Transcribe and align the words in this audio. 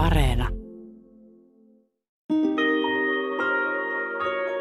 Areena. 0.00 0.48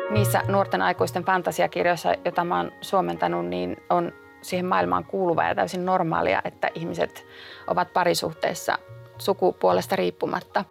Niissä 0.10 0.42
nuorten 0.48 0.82
aikuisten 0.82 1.24
fantasiakirjoissa, 1.24 2.14
joita 2.26 2.44
mä 2.44 2.58
oon 2.58 2.72
suomentanut, 2.82 3.46
niin 3.46 3.78
on 3.90 4.12
siihen 4.42 4.66
maailmaan 4.66 5.06
kuuluva 5.06 5.44
ja 5.44 5.56
täysin 5.56 5.86
normaalia, 5.86 6.42
että 6.46 6.70
ihmiset 6.76 7.26
ovat 7.68 7.94
parisuhteessa 7.94 8.78
sukupuolesta 9.18 9.96
riippumatta. 9.96 10.66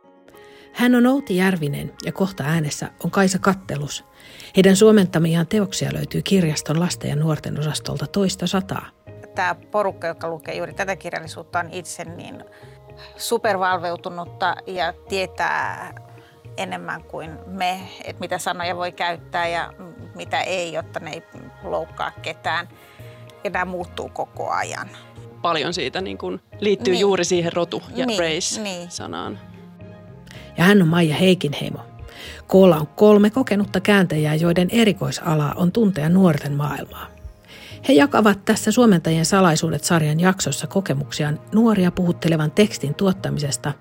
Hän 0.72 0.94
on 0.94 1.06
Outi 1.06 1.36
Järvinen 1.36 1.92
ja 2.04 2.12
kohta 2.12 2.44
äänessä 2.44 2.88
on 3.04 3.10
Kaisa 3.10 3.38
Kattelus. 3.38 4.04
Heidän 4.56 4.76
suomentamiaan 4.76 5.46
teoksia 5.46 5.90
löytyy 5.92 6.22
kirjaston 6.22 6.80
lasten 6.80 7.10
ja 7.10 7.16
nuorten 7.16 7.58
osastolta 7.58 8.06
toista 8.06 8.46
sataa. 8.46 8.86
Tämä 9.34 9.54
porukka, 9.70 10.06
joka 10.06 10.28
lukee 10.28 10.54
juuri 10.54 10.74
tätä 10.74 10.96
kirjallisuutta, 10.96 11.58
on 11.58 11.68
itse 11.72 12.04
niin 12.04 12.44
supervalveutunutta 13.16 14.56
ja 14.66 14.92
tietää 15.08 15.94
enemmän 16.56 17.02
kuin 17.02 17.30
me, 17.46 17.80
että 18.04 18.20
mitä 18.20 18.38
sanoja 18.38 18.76
voi 18.76 18.92
käyttää 18.92 19.48
ja 19.48 19.72
mitä 20.14 20.40
ei, 20.40 20.72
jotta 20.72 21.00
ne 21.00 21.10
ei 21.10 21.22
loukkaa 21.62 22.10
ketään. 22.22 22.68
Ja 23.44 23.50
nämä 23.50 23.64
muuttuu 23.64 24.08
koko 24.08 24.50
ajan. 24.50 24.88
Paljon 25.42 25.74
siitä 25.74 26.00
niin 26.00 26.18
kuin 26.18 26.40
liittyy 26.60 26.92
niin. 26.92 27.00
juuri 27.00 27.24
siihen 27.24 27.52
rotu- 27.52 27.82
ja 27.94 28.06
Niin, 28.06 28.20
race-sanaan. 28.20 29.38
Ja 30.58 30.64
hän 30.64 30.82
on 30.82 30.88
Maija 30.88 31.14
Heikinheimo. 31.14 31.78
Koolla 32.46 32.76
on 32.76 32.86
kolme 32.86 33.30
kokenutta 33.30 33.80
kääntäjää, 33.80 34.34
joiden 34.34 34.68
erikoisala 34.72 35.52
on 35.56 35.72
tuntea 35.72 36.08
nuorten 36.08 36.52
maailmaa. 36.52 37.17
He 37.88 37.92
jakavat 37.92 38.44
tässä 38.44 38.72
Suomentajien 38.72 39.24
salaisuudet 39.26 39.84
sarjan 39.84 40.20
jaksossa 40.20 40.66
kokemuksiaan 40.66 41.40
nuoria 41.54 41.90
puhuttelevan 41.90 42.50
tekstin 42.50 42.94
tuottamisesta. 42.94 43.72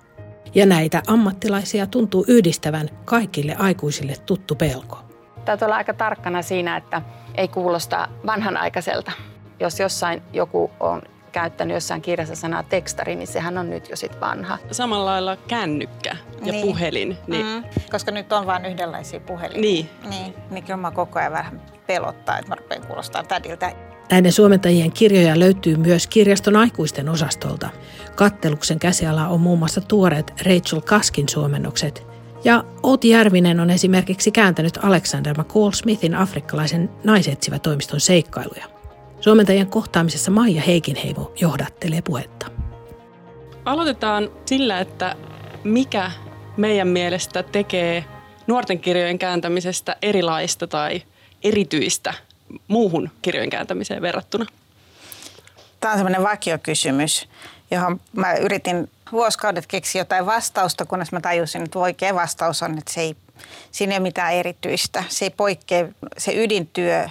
Ja 0.54 0.66
näitä 0.66 1.02
ammattilaisia 1.06 1.86
tuntuu 1.86 2.24
yhdistävän 2.28 2.88
kaikille 3.04 3.56
aikuisille 3.58 4.14
tuttu 4.26 4.54
pelko. 4.54 4.98
Täytyy 5.44 5.66
olla 5.66 5.76
aika 5.76 5.94
tarkkana 5.94 6.42
siinä, 6.42 6.76
että 6.76 7.02
ei 7.34 7.48
kuulosta 7.48 8.08
vanhanaikaiselta. 8.26 9.12
Jos 9.60 9.80
jossain 9.80 10.22
joku 10.32 10.70
on 10.80 11.02
käyttänyt 11.32 11.74
jossain 11.74 12.02
kirjassa 12.02 12.34
sanaa 12.34 12.62
tekstari, 12.62 13.16
niin 13.16 13.26
sehän 13.26 13.58
on 13.58 13.70
nyt 13.70 13.88
jo 13.90 13.96
sit 13.96 14.20
vanha. 14.20 14.58
Samalla 14.70 15.04
lailla 15.04 15.36
kännykkä 15.36 16.16
ja 16.44 16.52
Niin. 16.52 16.66
puhelin. 16.66 17.16
Niin, 17.26 17.46
Mm, 17.46 17.64
koska 17.90 18.10
nyt 18.10 18.32
on 18.32 18.46
vain 18.46 18.64
yhdenlaisia 18.64 19.20
puhelimia. 19.20 19.60
Niin. 19.60 19.90
niin. 20.10 20.34
Niin 20.50 20.64
kyllä 20.64 20.76
mä 20.76 20.90
koko 20.90 21.18
ajan 21.18 21.32
vähän 21.32 21.62
pelottaa, 21.86 22.38
että 22.38 22.48
mä 22.48 22.54
rupean 22.54 22.86
kuulostaa 22.86 23.22
tädiltä. 23.22 23.72
Näiden 24.10 24.32
suomentajien 24.32 24.92
kirjoja 24.92 25.38
löytyy 25.38 25.76
myös 25.76 26.06
kirjaston 26.06 26.56
aikuisten 26.56 27.08
osastolta. 27.08 27.68
Katteluksen 28.14 28.78
käsiala 28.78 29.28
on 29.28 29.40
muun 29.40 29.58
muassa 29.58 29.80
tuoreet 29.80 30.32
Rachel 30.46 30.80
Kaskin 30.80 31.28
suomennokset. 31.28 32.06
Ja 32.44 32.64
Outi 32.82 33.08
Järvinen 33.08 33.60
on 33.60 33.70
esimerkiksi 33.70 34.30
kääntänyt 34.30 34.78
Alexander 34.82 35.40
McCall 35.40 35.70
Smithin 35.70 36.14
afrikkalaisen 36.14 36.90
naisetsivä 37.04 37.58
toimiston 37.58 38.00
seikkailuja. 38.00 38.64
Suomentajien 39.20 39.66
kohtaamisessa 39.66 40.30
Maija 40.30 40.62
Heikinheimo 40.62 41.32
johdattelee 41.40 42.02
puhetta. 42.02 42.46
Aloitetaan 43.64 44.30
sillä, 44.46 44.80
että 44.80 45.16
mikä 45.64 46.10
meidän 46.56 46.88
mielestä 46.88 47.42
tekee 47.42 48.04
nuorten 48.46 48.80
kirjojen 48.80 49.18
kääntämisestä 49.18 49.96
erilaista 50.02 50.66
tai 50.66 51.02
erityistä 51.42 52.14
muuhun 52.68 53.10
kirjojen 53.22 53.50
kääntämiseen 53.50 54.02
verrattuna. 54.02 54.46
Tämä 55.80 55.92
on 55.92 55.98
semmoinen 55.98 56.22
vakiokysymys, 56.22 57.28
johon 57.70 58.00
mä 58.12 58.34
yritin 58.34 58.90
vuosikaudet 59.12 59.66
keksiä 59.66 60.00
jotain 60.00 60.26
vastausta, 60.26 60.84
kunnes 60.84 61.12
mä 61.12 61.20
tajusin, 61.20 61.62
että 61.62 61.78
oikea 61.78 62.14
vastaus 62.14 62.62
on, 62.62 62.78
että 62.78 62.92
se 62.92 63.00
ei, 63.00 63.16
siinä 63.70 63.92
ei 63.92 63.96
ole 63.96 64.02
mitään 64.02 64.32
erityistä. 64.32 65.04
Se 65.08 65.24
ei 65.24 65.30
poikkea, 65.30 65.88
se 66.18 66.32
ydintyö 66.44 67.08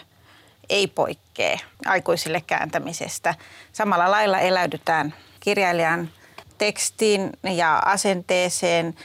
ei 0.70 0.88
poikkea 0.88 1.58
aikuisille 1.86 2.44
kääntämisestä. 2.48 3.36
Samalla 3.74 4.12
lailla 4.12 4.40
eläydytään 4.40 5.14
kirjailijan 5.40 6.10
tekstiin 6.58 7.30
ja 7.44 7.78
asenteeseen. 7.78 8.96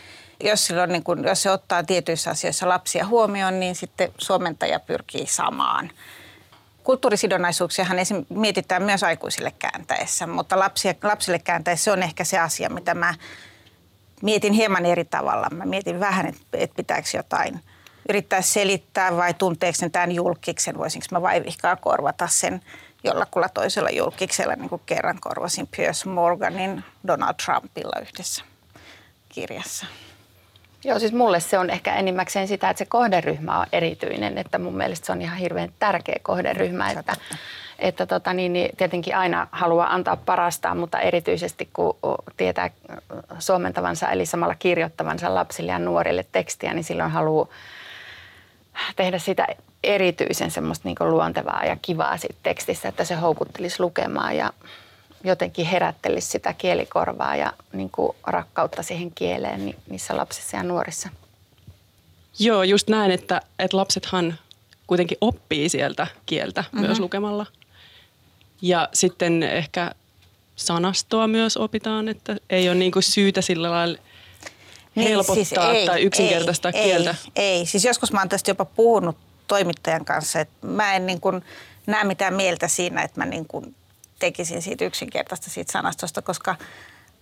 Jos, 0.45 0.67
silloin, 0.67 0.93
niin 0.93 1.05
kun, 1.05 1.25
jos 1.25 1.43
se 1.43 1.51
ottaa 1.51 1.83
tietyissä 1.83 2.31
asioissa 2.31 2.69
lapsia 2.69 3.07
huomioon, 3.07 3.61
niin 3.61 3.75
sitten 3.75 4.13
suomentaja 4.19 4.81
pyrkii 4.81 5.27
samaan. 5.27 5.91
Kulttuurisidonnaisuuksiahan 6.85 7.99
esim. 7.99 8.27
mietitään 8.29 8.83
myös 8.83 9.03
aikuisille 9.03 9.53
kääntäessä, 9.59 10.27
mutta 10.27 10.59
lapsia, 10.59 10.95
lapsille 11.03 11.39
kääntäessä 11.39 11.85
se 11.85 11.93
on 11.93 12.03
ehkä 12.03 12.25
se 12.25 12.39
asia, 12.39 12.71
mitä 12.71 12.95
mä 12.95 13.15
mietin 14.23 14.53
hieman 14.53 14.87
eri 14.87 15.05
tavalla. 15.05 15.49
Mä 15.51 15.65
mietin 15.65 16.01
vähän, 16.01 16.27
että, 16.27 16.43
että 16.53 16.77
pitääkö 16.77 17.09
jotain 17.17 17.61
yrittää 18.09 18.43
selittää 18.43 19.17
vai 19.17 19.35
tunteeko 19.35 19.77
sen 19.77 19.91
tämän 19.91 20.13
julkiksen, 20.13 20.79
voisinko 20.79 21.07
mä 21.11 21.23
vaivihkaa 21.23 21.77
korvata 21.77 22.27
sen 22.27 22.61
jollakulla 23.05 23.49
toisella 23.49 23.91
julkiksella, 23.91 24.57
niin 24.57 24.69
kuin 24.69 24.83
kerran 24.87 25.21
korvasin 25.21 25.69
Piers 25.77 26.07
Morganin 26.07 26.85
Donald 27.07 27.35
Trumpilla 27.45 28.01
yhdessä 28.01 28.45
kirjassa. 29.29 29.87
Joo, 30.85 30.99
siis 30.99 31.13
mulle 31.13 31.41
se 31.41 31.59
on 31.59 31.71
ehkä 31.71 31.95
enimmäkseen 31.95 32.49
sitä, 32.49 32.71
että 32.71 32.79
se 32.79 32.85
kohderyhmä 32.85 33.61
on 33.61 33.67
erityinen, 33.73 34.39
että 34.39 34.59
mun 34.59 34.77
mielestä 34.77 35.07
se 35.07 35.13
on 35.13 35.23
ihan 35.23 35.39
hirveän 35.39 35.69
tärkeä 35.79 36.17
kohderyhmä, 36.23 36.91
että, 36.91 37.17
että 37.79 38.07
tota, 38.07 38.33
niin, 38.33 38.53
niin, 38.53 38.77
tietenkin 38.77 39.17
aina 39.17 39.49
haluaa 39.53 39.95
antaa 39.95 40.17
parastaan, 40.17 40.79
mutta 40.79 41.01
erityisesti 41.01 41.69
kun 41.73 41.99
tietää 42.37 42.71
suomentavansa 43.39 44.11
eli 44.11 44.27
samalla 44.27 44.55
kirjoittavansa 44.55 45.35
lapsille 45.35 45.73
ja 45.73 45.79
nuorille 45.79 46.27
tekstiä, 46.33 46.75
niin 46.75 46.85
silloin 46.85 47.11
haluaa 47.11 47.49
tehdä 48.97 49.19
sitä 49.19 49.47
erityisen 49.85 50.51
semmoista 50.51 50.89
niin 50.89 51.11
luontevaa 51.11 51.65
ja 51.65 51.77
kivaa 51.83 52.17
siitä 52.17 52.39
tekstissä, 52.43 52.89
että 52.89 53.05
se 53.05 53.15
houkuttelisi 53.15 53.83
lukemaan 53.83 54.37
ja 54.37 54.53
jotenkin 55.25 55.67
herättelisi 55.67 56.27
sitä 56.27 56.53
kielikorvaa 56.53 57.37
ja 57.37 57.53
niin 57.73 57.91
kuin 57.91 58.17
rakkautta 58.27 58.83
siihen 58.83 59.13
kieleen 59.15 59.67
ni- 59.67 59.77
niissä 59.89 60.17
lapsissa 60.17 60.57
ja 60.57 60.63
nuorissa. 60.63 61.09
Joo, 62.39 62.63
just 62.63 62.89
näin, 62.89 63.11
että, 63.11 63.41
että 63.59 63.77
lapsethan 63.77 64.39
kuitenkin 64.87 65.19
oppii 65.21 65.69
sieltä 65.69 66.07
kieltä 66.27 66.61
mm-hmm. 66.61 66.87
myös 66.87 67.01
lukemalla. 67.01 67.47
Ja 68.63 68.89
sitten 68.93 69.43
ehkä 69.43 69.91
sanastoa 70.57 71.27
myös 71.27 71.57
opitaan, 71.57 72.09
että 72.09 72.37
ei 72.51 72.69
ole 72.69 72.75
niin 72.75 72.93
kuin 72.93 73.03
syytä 73.03 73.43
sillä 73.43 73.71
lailla 73.71 73.99
helpottaa 74.97 75.73
ei, 75.73 75.87
tai 75.87 76.03
yksinkertaistaa 76.03 76.71
ei, 76.75 76.85
kieltä. 76.85 77.15
Ei, 77.37 77.45
ei, 77.45 77.67
siis 77.67 77.85
joskus 77.85 78.13
mä 78.13 78.21
oon 78.21 78.29
tästä 78.29 78.51
jopa 78.51 78.65
puhunut 78.65 79.17
toimittajan 79.47 80.05
kanssa, 80.05 80.41
että 80.41 80.67
mä 80.67 80.95
en 80.95 81.07
niin 81.07 81.21
kuin 81.21 81.45
näe 81.87 82.05
mitään 82.05 82.35
mieltä 82.35 82.69
siinä, 82.69 83.03
että 83.03 83.21
mä 83.21 83.27
niin 83.27 83.47
kuin 83.47 83.75
tekisin 84.23 84.63
siitä 84.63 84.85
yksinkertaista 84.85 85.51
siitä 85.51 85.73
sanastosta, 85.73 86.23
koska 86.23 86.57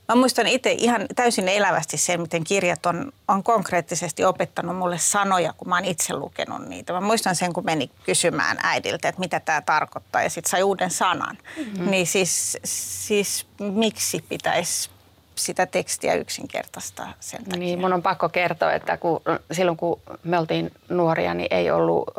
mä 0.08 0.14
muistan 0.14 0.46
itse 0.46 0.72
ihan 0.72 1.06
täysin 1.16 1.48
elävästi 1.48 1.96
sen, 1.96 2.20
miten 2.20 2.44
kirjat 2.44 2.86
on, 2.86 3.12
on 3.28 3.42
konkreettisesti 3.42 4.24
opettanut 4.24 4.76
mulle 4.76 4.98
sanoja, 4.98 5.52
kun 5.56 5.68
mä 5.68 5.74
oon 5.74 5.84
itse 5.84 6.14
lukenut 6.14 6.68
niitä. 6.68 6.92
Mä 6.92 7.00
muistan 7.00 7.36
sen, 7.36 7.52
kun 7.52 7.64
meni 7.64 7.90
kysymään 8.04 8.58
äidiltä, 8.62 9.08
että 9.08 9.20
mitä 9.20 9.40
tämä 9.40 9.60
tarkoittaa 9.60 10.22
ja 10.22 10.30
sitten 10.30 10.50
sai 10.50 10.62
uuden 10.62 10.90
sanan. 10.90 11.38
Mm-hmm. 11.56 11.90
Niin 11.90 12.06
siis, 12.06 12.58
siis 12.64 13.46
miksi 13.58 14.24
pitäisi 14.28 14.90
sitä 15.34 15.66
tekstiä 15.66 16.14
yksinkertaistaa 16.14 17.12
sen 17.20 17.44
takia? 17.44 17.58
Niin, 17.58 17.80
mun 17.80 17.92
on 17.92 18.02
pakko 18.02 18.28
kertoa, 18.28 18.72
että 18.72 18.96
kun, 18.96 19.20
silloin 19.52 19.76
kun 19.76 20.00
me 20.24 20.38
oltiin 20.38 20.70
nuoria, 20.88 21.34
niin 21.34 21.48
ei 21.50 21.70
ollut 21.70 22.10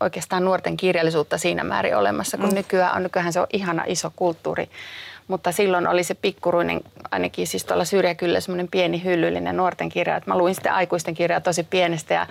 oikeastaan 0.00 0.44
nuorten 0.44 0.76
kirjallisuutta 0.76 1.38
siinä 1.38 1.64
määrin 1.64 1.96
olemassa, 1.96 2.38
kun 2.38 2.48
mm. 2.48 2.54
nykyään 2.54 2.96
on. 2.96 3.02
Nykyään 3.02 3.32
se 3.32 3.40
on 3.40 3.46
ihana 3.52 3.84
iso 3.86 4.12
kulttuuri. 4.16 4.70
Mutta 5.28 5.52
silloin 5.52 5.88
oli 5.88 6.04
se 6.04 6.14
pikkuruinen, 6.14 6.80
ainakin 7.10 7.46
siis 7.46 7.64
tuolla 7.64 7.84
syrjäkyllä 7.84 8.40
semmoinen 8.40 8.68
pieni 8.68 9.04
hyllyllinen 9.04 9.56
nuorten 9.56 9.88
kirja. 9.88 10.16
Että 10.16 10.30
mä 10.30 10.38
luin 10.38 10.54
sitten 10.54 10.72
aikuisten 10.72 11.14
kirjaa 11.14 11.40
tosi 11.40 11.62
pienestä 11.62 12.14
ja 12.14 12.26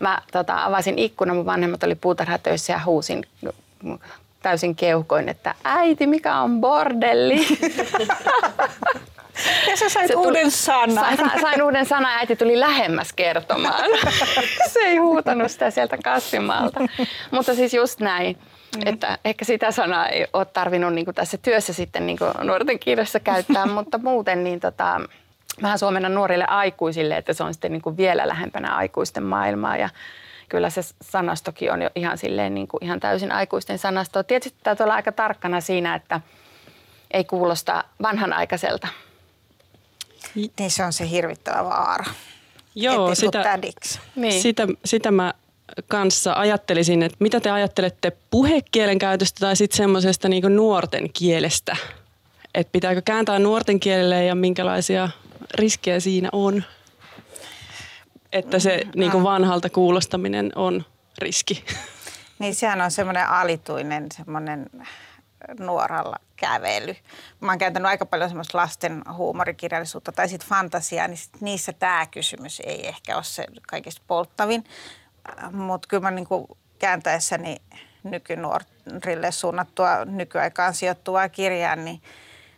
mä 0.00 0.22
tota, 0.32 0.64
avasin 0.64 0.98
ikkunan, 0.98 1.36
mun 1.36 1.46
vanhemmat 1.46 1.82
oli 1.82 1.94
puutarhatöissä 1.94 2.72
ja 2.72 2.80
huusin 2.86 3.26
täysin 4.42 4.76
keuhkoin, 4.76 5.28
että 5.28 5.54
äiti, 5.64 6.06
mikä 6.06 6.40
on 6.40 6.60
bordelli? 6.60 7.46
Ja 9.70 9.76
sä 9.76 9.88
sait 9.88 10.06
Se 10.06 10.12
tuli- 10.12 10.26
uuden 10.26 10.50
sanan. 10.50 11.16
Sain, 11.16 11.40
sain, 11.40 11.62
uuden 11.62 11.86
sanan 11.86 12.12
ja 12.12 12.18
äiti 12.18 12.36
tuli 12.36 12.60
lähemmäs 12.60 13.12
kertomaan. 13.12 13.90
Se 14.72 14.80
ei 14.80 14.96
huutanut 14.96 15.50
sitä 15.50 15.70
sieltä 15.70 15.98
kasvimaalta. 16.04 16.80
Mutta 17.30 17.54
siis 17.54 17.74
just 17.74 18.00
näin. 18.00 18.38
Että 18.86 19.18
ehkä 19.24 19.44
sitä 19.44 19.70
sanaa 19.70 20.08
ei 20.08 20.26
ole 20.32 20.44
tarvinnut 20.44 20.92
niin 20.94 21.14
tässä 21.14 21.38
työssä 21.38 21.72
sitten 21.72 22.06
niin 22.06 22.18
nuorten 22.42 22.78
kirjassa 22.78 23.20
käyttää, 23.20 23.66
mutta 23.76 23.98
muuten 23.98 24.44
niin 24.44 24.60
tota, 24.60 25.00
vähän 25.62 25.78
suomennan 25.78 26.14
nuorille 26.14 26.44
aikuisille, 26.44 27.16
että 27.16 27.32
se 27.32 27.44
on 27.44 27.54
sitten 27.54 27.72
niin 27.72 27.96
vielä 27.96 28.28
lähempänä 28.28 28.74
aikuisten 28.76 29.22
maailmaa 29.22 29.76
ja 29.76 29.88
kyllä 30.48 30.70
se 30.70 30.80
sanastokin 31.02 31.72
on 31.72 31.82
jo 31.82 31.90
ihan 31.94 32.18
silleen 32.18 32.54
niin 32.54 32.68
kuin 32.68 32.84
ihan 32.84 33.00
täysin 33.00 33.32
aikuisten 33.32 33.78
sanastoa. 33.78 34.24
Tietysti 34.24 34.58
täytyy 34.62 34.84
olla 34.84 34.94
aika 34.94 35.12
tarkkana 35.12 35.60
siinä, 35.60 35.94
että 35.94 36.20
ei 37.10 37.24
kuulosta 37.24 37.84
vanhanaikaiselta. 38.02 38.88
Niin 40.34 40.70
se 40.70 40.84
on 40.84 40.92
se 40.92 41.10
hirvittävä 41.10 41.64
vaara. 41.64 42.04
Joo, 42.74 43.12
Et 43.12 43.18
sitä, 43.18 43.42
tädiksi. 43.42 44.00
Niin. 44.16 44.42
sitä, 44.42 44.66
sitä 44.84 45.10
mä 45.10 45.34
kanssa 45.88 46.32
ajattelisin, 46.32 47.02
että 47.02 47.16
mitä 47.20 47.40
te 47.40 47.50
ajattelette 47.50 48.12
puhekielen 48.30 48.98
käytöstä 48.98 49.40
tai 49.40 49.56
sitten 49.56 49.76
semmoisesta 49.76 50.28
niinku 50.28 50.48
nuorten 50.48 51.12
kielestä? 51.12 51.76
Että 52.54 52.72
pitääkö 52.72 53.02
kääntää 53.04 53.38
nuorten 53.38 53.80
kielelle 53.80 54.24
ja 54.24 54.34
minkälaisia 54.34 55.08
riskejä 55.54 56.00
siinä 56.00 56.28
on? 56.32 56.64
Että 58.32 58.58
se 58.58 58.80
niinku 58.96 59.22
vanhalta 59.22 59.70
kuulostaminen 59.70 60.52
on 60.54 60.84
riski. 61.18 61.64
Niin 62.38 62.54
sehän 62.54 62.80
on 62.80 62.90
semmoinen 62.90 63.28
alituinen 63.28 64.06
semmoinen 64.16 64.66
nuoralla 65.58 66.16
kävely. 66.36 66.96
Mä 67.40 67.52
oon 67.52 67.58
käytänyt 67.58 67.86
aika 67.86 68.06
paljon 68.06 68.30
semmoista 68.30 68.58
lasten 68.58 69.02
huumorikirjallisuutta 69.12 70.12
tai 70.12 70.28
sitten 70.28 70.48
fantasiaa, 70.48 71.08
niin 71.08 71.18
sit 71.18 71.40
niissä 71.40 71.72
tämä 71.72 72.06
kysymys 72.06 72.60
ei 72.60 72.88
ehkä 72.88 73.14
ole 73.14 73.24
se 73.24 73.46
kaikista 73.68 74.02
polttavin. 74.06 74.64
Mutta 75.52 75.88
kyllä 75.88 76.00
mä 76.00 76.10
niinku 76.10 76.58
kääntäessäni 76.78 77.56
nykynuorille 78.02 79.32
suunnattua 79.32 80.04
nykyaikaan 80.04 80.74
sijoittuvaa 80.74 81.28
kirjaa, 81.28 81.76
niin, 81.76 82.02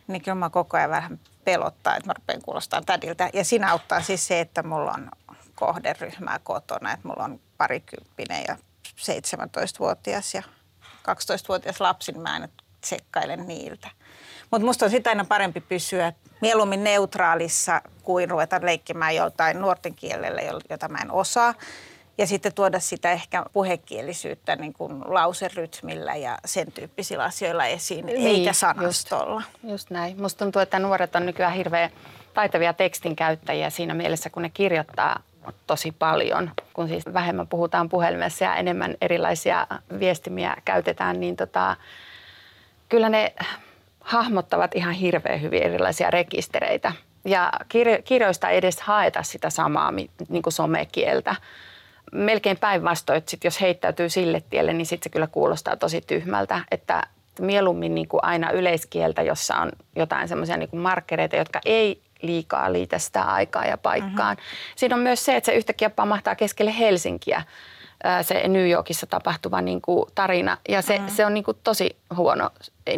niin 0.07 0.23
kyllä 0.23 0.35
mä 0.35 0.51
koko 0.51 0.77
ajan 0.77 0.91
vähän 0.91 1.21
pelottaa, 1.45 1.97
että 1.97 2.07
mä 2.11 2.15
rupean 2.15 2.43
kuulostaa 2.43 2.83
tädiltä. 2.83 3.31
Ja 3.33 3.45
siinä 3.45 3.71
auttaa 3.71 4.03
siis 4.03 4.27
se, 4.27 4.41
että 4.41 4.63
mulla 4.63 4.93
on 4.93 5.11
kohderyhmää 5.55 6.41
kotona, 6.43 6.93
että 6.93 7.09
mulla 7.09 7.25
on 7.25 7.41
parikymppinen 7.57 8.45
ja 8.49 8.57
17-vuotias 8.97 10.35
ja 10.35 10.43
12-vuotias 10.83 11.81
lapsi, 11.81 12.13
niin 12.13 12.23
mä 12.23 12.33
aina 12.33 12.49
tsekkailen 12.81 13.47
niiltä. 13.47 13.89
Mutta 14.51 14.67
musta 14.67 14.85
on 14.85 14.91
sitä 14.91 15.11
aina 15.11 15.25
parempi 15.25 15.61
pysyä 15.61 16.13
mieluummin 16.41 16.85
neutraalissa 16.85 17.83
kuin 18.03 18.31
ruveta 18.31 18.61
leikkimään 18.63 19.15
jotain 19.15 19.61
nuorten 19.61 19.95
kielellä, 19.95 20.41
jota 20.71 20.89
mä 20.89 20.99
en 21.03 21.11
osaa. 21.11 21.55
Ja 22.19 22.27
sitten 22.27 22.55
tuoda 22.55 22.81
sitä 22.81 23.13
ehkä 23.13 23.45
puhekielisyyttä 23.53 24.57
niin 24.57 24.73
kuin 24.73 25.01
lauserytmillä 25.05 26.17
ja 26.17 26.39
sen 26.45 26.73
tyyppisillä 26.73 27.25
asioilla 27.25 27.65
esiin, 27.67 28.07
niin, 28.07 28.27
eikä 28.27 28.53
sanastolla. 28.53 29.43
Just, 29.63 29.71
just 29.71 29.91
näin. 29.91 30.23
Musta 30.23 30.45
tuntuu, 30.45 30.63
että 30.63 30.79
nuoret 30.79 31.17
on 31.17 31.27
nykyään 31.27 31.53
hirveän 31.53 31.91
taitavia 32.35 32.73
tekstin 32.73 33.17
käyttäjiä 33.17 33.71
siinä 33.71 33.95
mielessä, 33.95 34.31
kun 34.31 34.43
ne 34.43 34.51
kirjoittaa 34.51 35.21
tosi 35.67 35.93
paljon. 35.93 36.51
Kun 36.73 36.89
siis 36.89 37.05
vähemmän 37.13 37.49
puhutaan 37.49 37.89
puhelimessa 37.89 38.45
ja 38.45 38.57
enemmän 38.57 38.95
erilaisia 39.01 39.67
viestimiä 40.01 40.57
käytetään, 40.65 41.21
niin 41.21 41.37
tota, 41.37 41.77
kyllä 42.89 43.09
ne 43.09 43.35
hahmottavat 44.01 44.75
ihan 44.75 44.95
hirveän 44.95 45.43
hyvin 45.43 45.63
erilaisia 45.63 46.11
rekistereitä. 46.11 46.93
Ja 47.25 47.53
kirjo- 47.69 48.03
kirjoista 48.05 48.49
ei 48.49 48.59
edes 48.59 48.81
haeta 48.81 49.23
sitä 49.23 49.51
samaa 49.51 49.91
niin 50.29 50.43
kuin 50.43 50.53
somekieltä. 50.53 51.37
Melkein 52.13 52.57
päinvastoin, 52.57 53.17
että 53.17 53.31
sit 53.31 53.45
jos 53.45 53.61
heittäytyy 53.61 54.09
sille 54.09 54.43
tielle, 54.51 54.73
niin 54.73 54.87
sitten 54.87 55.05
se 55.05 55.13
kyllä 55.13 55.27
kuulostaa 55.27 55.77
tosi 55.77 56.01
tyhmältä. 56.01 56.61
Että 56.71 57.03
mieluummin 57.41 57.95
niin 57.95 58.09
kuin 58.09 58.25
aina 58.25 58.51
yleiskieltä, 58.51 59.23
jossa 59.23 59.57
on 59.57 59.73
jotain 59.97 60.29
semmoisia 60.29 60.57
niin 60.57 60.69
markkereita, 60.73 61.37
jotka 61.37 61.61
ei 61.65 62.03
liikaa 62.23 62.73
liitä 62.73 62.99
sitä 62.99 63.23
aikaa 63.23 63.65
ja 63.65 63.79
paikkaan. 63.79 64.37
Mm-hmm. 64.37 64.77
Siinä 64.77 64.97
on 64.97 65.03
myös 65.03 65.25
se, 65.25 65.37
että 65.37 65.47
se 65.47 65.57
yhtäkkiä 65.57 65.91
pamahtaa 65.91 66.35
keskelle 66.35 66.79
Helsinkiä 66.79 67.43
se 68.23 68.49
New 68.49 68.71
Yorkissa 68.71 69.07
tapahtuva 69.07 69.61
niin 69.61 69.81
kuin 69.81 70.05
tarina. 70.15 70.57
Ja 70.69 70.83
se, 70.83 70.99
mm. 70.99 71.09
se 71.09 71.27
on 71.27 71.35
niin 71.35 71.45
kuin 71.45 71.57
tosi 71.65 71.97
huono. 72.17 72.51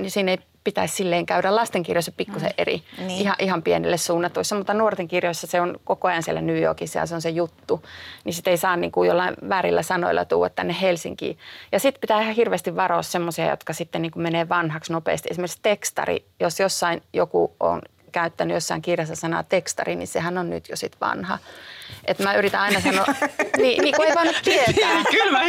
Siinä 0.08 0.30
ei 0.30 0.38
pitäisi 0.64 0.94
silleen 0.94 1.26
käydä 1.26 1.56
lastenkirjoissa 1.56 2.12
pikkusen 2.16 2.48
mm. 2.48 2.54
eri, 2.58 2.82
niin. 2.98 3.10
ihan, 3.10 3.36
ihan 3.38 3.62
pienille 3.62 3.96
suunnatuissa, 3.96 4.56
mutta 4.56 4.74
nuorten 4.74 5.08
kirjoissa 5.08 5.46
se 5.46 5.60
on 5.60 5.80
koko 5.84 6.08
ajan 6.08 6.22
siellä 6.22 6.40
New 6.40 6.62
Yorkissa 6.62 6.98
ja 6.98 7.06
se 7.06 7.14
on 7.14 7.22
se 7.22 7.30
juttu. 7.30 7.82
Niin 8.24 8.32
sitten 8.32 8.50
ei 8.50 8.56
saa 8.56 8.76
niin 8.76 8.92
kuin 8.92 9.08
jollain 9.08 9.36
väärillä 9.48 9.82
sanoilla 9.82 10.24
tuoda 10.24 10.50
tänne 10.50 10.76
Helsinkiin. 10.80 11.38
Ja 11.72 11.80
sitten 11.80 12.00
pitää 12.00 12.22
ihan 12.22 12.34
hirveästi 12.34 12.76
varoa 12.76 13.02
semmoisia, 13.02 13.50
jotka 13.50 13.72
sitten 13.72 14.02
niin 14.02 14.12
kuin 14.12 14.22
menee 14.22 14.48
vanhaksi 14.48 14.92
nopeasti. 14.92 15.28
Esimerkiksi 15.30 15.58
tekstari, 15.62 16.24
jos 16.40 16.60
jossain 16.60 17.02
joku 17.12 17.56
on 17.60 17.82
käyttänyt 18.10 18.54
jossain 18.54 18.82
kirjassa 18.82 19.14
sanaa 19.14 19.42
tekstari, 19.42 19.96
niin 19.96 20.06
sehän 20.08 20.38
on 20.38 20.50
nyt 20.50 20.68
jo 20.68 20.76
sit 20.76 20.96
vanha. 21.00 21.38
Et 22.04 22.18
mä 22.18 22.34
yritän 22.34 22.60
aina 22.60 22.80
sanoa, 22.80 23.04
niin, 23.62 23.82
niin 23.82 23.94
kun 23.96 24.06
ei 24.06 24.14
voinut 24.14 24.36
tietää. 24.44 25.04
Kyllä 25.10 25.40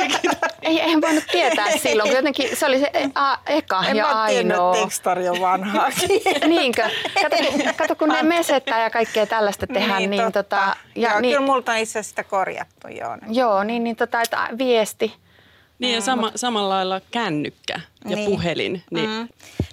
ei, 0.61 0.81
ei 0.81 1.01
voinut 1.01 1.23
tietää 1.31 1.77
silloin, 1.77 2.09
kun 2.09 2.17
jotenkin 2.17 2.57
se 2.57 2.65
oli 2.65 2.79
se 2.79 2.91
a, 3.15 3.37
eka 3.45 3.83
en 3.87 3.95
ja 3.95 4.03
mä 4.03 4.21
ainoa. 4.21 4.75
En 4.75 4.83
tekstari 4.83 5.29
on 5.29 5.39
vanhaa. 5.39 5.89
Niinkö? 6.47 6.89
Kato, 7.21 7.35
kun, 7.51 7.61
kato, 7.77 7.95
kun 7.95 8.09
ne 8.09 8.23
mesettää 8.23 8.83
ja 8.83 8.89
kaikkea 8.89 9.25
tällaista 9.25 9.67
tehdään. 9.67 9.97
Niin, 9.97 10.09
niin 10.09 10.31
tota, 10.31 10.75
ja, 10.95 11.09
joo, 11.09 11.19
niin, 11.19 11.35
kyllä 11.35 11.45
multa 11.45 11.71
on 11.71 11.77
itse 11.77 11.91
asiassa 11.99 12.09
sitä 12.09 12.23
korjattu, 12.23 12.87
joo. 12.87 13.15
Niin. 13.15 13.35
Joo, 13.35 13.63
niin, 13.63 13.83
niin 13.83 13.95
tota, 13.95 14.21
että 14.21 14.47
viesti. 14.57 15.13
Niin 15.79 15.95
ja 15.95 16.01
sama, 16.01 16.31
samalla 16.35 16.69
lailla 16.69 17.01
kännykkä 17.11 17.79
ja 18.09 18.15
niin. 18.15 18.29
puhelin. 18.29 18.83
Niin, 18.91 19.09
mm. 19.09 19.27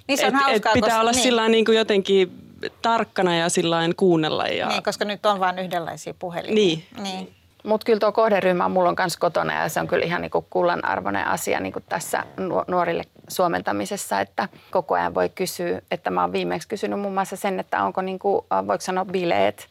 niin 0.07 0.17
se 0.17 0.25
on 0.25 0.35
et, 0.35 0.41
hauskaa, 0.41 0.71
et 0.71 0.73
pitää 0.73 0.89
koska, 0.89 0.99
olla 0.99 1.11
niin. 1.11 1.23
sillä 1.23 1.49
niin 1.49 1.65
kuin 1.65 1.77
jotenkin 1.77 2.48
tarkkana 2.81 3.35
ja 3.35 3.49
sillain 3.49 3.95
kuunnella. 3.95 4.47
Ja... 4.47 4.67
Niin, 4.67 4.83
koska 4.83 5.05
nyt 5.05 5.25
on 5.25 5.39
vain 5.39 5.59
yhdenlaisia 5.59 6.13
puhelimia. 6.19 6.55
Niin. 6.55 6.83
niin. 7.01 7.35
Mutta 7.63 7.85
kyllä 7.85 7.99
tuo 7.99 8.11
kohderyhmä 8.11 8.65
on 8.65 8.71
mulla 8.71 8.89
on 8.89 8.95
myös 8.99 9.17
kotona 9.17 9.53
ja 9.53 9.69
se 9.69 9.79
on 9.79 9.87
kyllä 9.87 10.05
ihan 10.05 10.21
niinku 10.21 10.45
kullanarvoinen 10.49 11.27
asia 11.27 11.59
niinku 11.59 11.79
tässä 11.89 12.23
nuorille 12.67 13.03
suomentamisessa, 13.27 14.21
että 14.21 14.49
koko 14.71 14.95
ajan 14.95 15.15
voi 15.15 15.29
kysyä, 15.29 15.81
että 15.91 16.09
mä 16.09 16.21
oon 16.21 16.31
viimeksi 16.31 16.67
kysynyt 16.67 16.99
muun 16.99 17.13
muassa 17.13 17.35
sen, 17.35 17.59
että 17.59 17.83
onko 17.83 18.01
niinku, 18.01 18.45
voiko 18.67 18.81
sanoa 18.81 19.05
bileet 19.05 19.67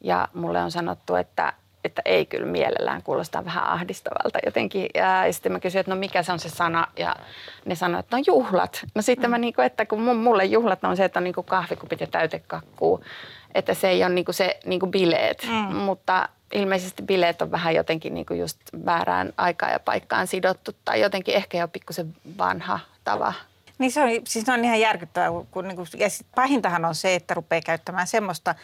ja 0.00 0.28
mulle 0.34 0.62
on 0.62 0.70
sanottu, 0.70 1.14
että 1.14 1.52
että 1.84 2.02
ei 2.04 2.26
kyllä 2.26 2.46
mielellään 2.46 3.02
kuulostaa 3.02 3.44
vähän 3.44 3.64
ahdistavalta 3.64 4.38
jotenkin. 4.46 4.86
Ja, 4.94 5.26
ja 5.26 5.32
sitten 5.32 5.52
mä 5.52 5.60
kysyin, 5.60 5.80
että 5.80 5.94
no 5.94 5.98
mikä 5.98 6.22
se 6.22 6.32
on 6.32 6.38
se 6.38 6.48
sana 6.48 6.86
ja 6.96 7.16
ne 7.64 7.74
sanoivat, 7.74 8.06
että 8.06 8.16
no 8.16 8.22
juhlat. 8.26 8.84
No 8.94 9.02
sitten 9.02 9.30
mm. 9.30 9.30
mä 9.30 9.38
niin 9.38 9.54
kuin, 9.54 9.66
että 9.66 9.86
kun 9.86 10.16
mulle 10.16 10.44
juhlat 10.44 10.84
on 10.84 10.96
se, 10.96 11.04
että 11.04 11.18
on 11.18 11.24
niin 11.24 11.34
kuin 11.34 11.46
kahvikupit 11.46 12.00
ja 12.00 12.06
täytekakkuu. 12.06 13.04
Että 13.54 13.74
se 13.74 13.88
ei 13.88 14.04
ole 14.04 14.14
niin 14.14 14.24
kuin 14.24 14.34
se 14.34 14.58
niin 14.64 14.80
kuin 14.80 14.90
bileet, 14.90 15.46
mm. 15.50 15.76
mutta 15.76 16.28
ilmeisesti 16.52 17.02
bileet 17.02 17.42
on 17.42 17.50
vähän 17.50 17.74
jotenkin 17.74 18.14
niin 18.14 18.26
kuin 18.26 18.40
just 18.40 18.58
väärään 18.86 19.32
aikaan 19.36 19.72
ja 19.72 19.80
paikkaan 19.80 20.26
sidottu 20.26 20.72
tai 20.84 21.00
jotenkin 21.00 21.34
ehkä 21.34 21.58
jo 21.58 21.68
pikkusen 21.68 22.16
vanha 22.38 22.80
tava. 23.04 23.32
Niin 23.78 23.92
se 23.92 24.02
on, 24.02 24.08
siis 24.28 24.48
on 24.48 24.64
ihan 24.64 24.80
järkyttävää, 24.80 25.30
kun, 25.50 25.68
niin 25.68 25.76
kuin, 25.76 25.88
ja 25.98 26.08
pahintahan 26.34 26.84
on 26.84 26.94
se, 26.94 27.14
että 27.14 27.34
rupeaa 27.34 27.62
käyttämään 27.66 28.06
semmoista 28.06 28.54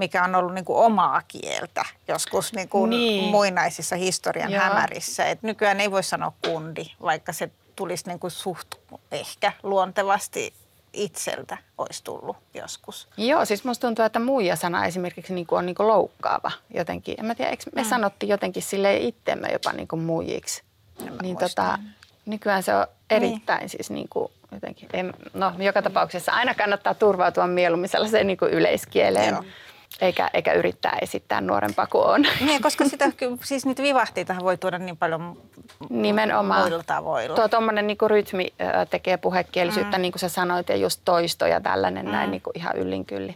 mikä 0.00 0.24
on 0.24 0.34
ollut 0.34 0.54
niin 0.54 0.64
kuin 0.64 0.78
omaa 0.78 1.22
kieltä 1.28 1.84
joskus 2.08 2.52
niin 2.52 2.68
kuin 2.68 2.90
niin. 2.90 3.30
muinaisissa 3.30 3.96
historian 3.96 4.52
Joo. 4.52 4.62
hämärissä. 4.62 5.24
Et 5.24 5.42
nykyään 5.42 5.80
ei 5.80 5.90
voi 5.90 6.02
sanoa 6.02 6.32
kundi, 6.44 6.84
vaikka 7.02 7.32
se 7.32 7.50
tulisi 7.76 8.06
niin 8.06 8.18
kuin 8.18 8.30
suht 8.30 8.74
ehkä 9.12 9.52
luontevasti 9.62 10.52
itseltä 10.92 11.58
olisi 11.78 12.04
tullut 12.04 12.36
joskus. 12.54 13.08
Joo, 13.16 13.44
siis 13.44 13.64
musta 13.64 13.86
tuntuu, 13.86 14.04
että 14.04 14.18
muija-sana 14.18 14.86
esimerkiksi 14.86 15.34
niin 15.34 15.46
kuin 15.46 15.58
on 15.58 15.66
niin 15.66 15.76
kuin 15.76 15.88
loukkaava 15.88 16.50
jotenkin. 16.74 17.14
En 17.18 17.26
mä 17.26 17.34
tiedä, 17.34 17.50
eikö 17.50 17.64
me 17.74 17.82
mm. 17.82 17.88
sanottiin 17.88 18.30
jotenkin 18.30 18.62
sille 18.62 18.96
itsemme 18.96 19.48
jopa 19.52 19.72
niin 19.72 19.88
kuin 19.88 20.02
muijiksi. 20.02 20.62
Niin 21.22 21.36
tota, 21.36 21.78
nykyään 22.26 22.62
se 22.62 22.74
on 22.74 22.86
erittäin 23.10 23.60
niin. 23.60 23.68
siis 23.68 23.90
niin 23.90 24.08
kuin 24.08 24.32
jotenkin, 24.52 24.88
en, 24.92 25.14
no 25.34 25.52
joka 25.58 25.82
tapauksessa 25.82 26.32
aina 26.32 26.54
kannattaa 26.54 26.94
turvautua 26.94 27.46
mieluummin 27.46 27.88
sellaiseen 27.88 28.26
niin 28.26 28.38
kuin 28.38 28.52
yleiskieleen. 28.52 29.34
Joo. 29.34 29.44
Eikä, 30.00 30.30
eikä 30.34 30.52
yrittää 30.52 30.98
esittää 31.02 31.40
nuorempaa 31.40 31.86
kuin 31.86 32.04
on. 32.04 32.26
Niin, 32.40 32.62
koska 32.62 32.84
sitä, 32.84 33.12
siis 33.44 33.66
niitä 33.66 33.82
vivahteita 33.82 34.36
voi 34.42 34.56
tuoda 34.56 34.78
niin 34.78 34.96
paljon 34.96 35.42
Nimenomaan. 35.90 36.60
muilla 36.62 36.84
tavoilla. 36.86 37.36
Tuo 37.36 37.48
tuommoinen 37.48 37.86
niin 37.86 37.98
rytmi 38.06 38.52
tekee 38.90 39.16
puhekielisyyttä, 39.16 39.98
mm. 39.98 40.02
niin 40.02 40.12
kuin 40.12 40.20
sä 40.20 40.28
sanoit, 40.28 40.68
ja 40.68 40.76
just 40.76 41.00
toisto 41.04 41.46
ja 41.46 41.60
tällainen 41.60 42.06
mm. 42.06 42.12
näin 42.12 42.30
niin 42.30 42.42
kuin 42.42 42.58
ihan 42.58 42.76
yllin 42.76 43.04
kylli. 43.04 43.34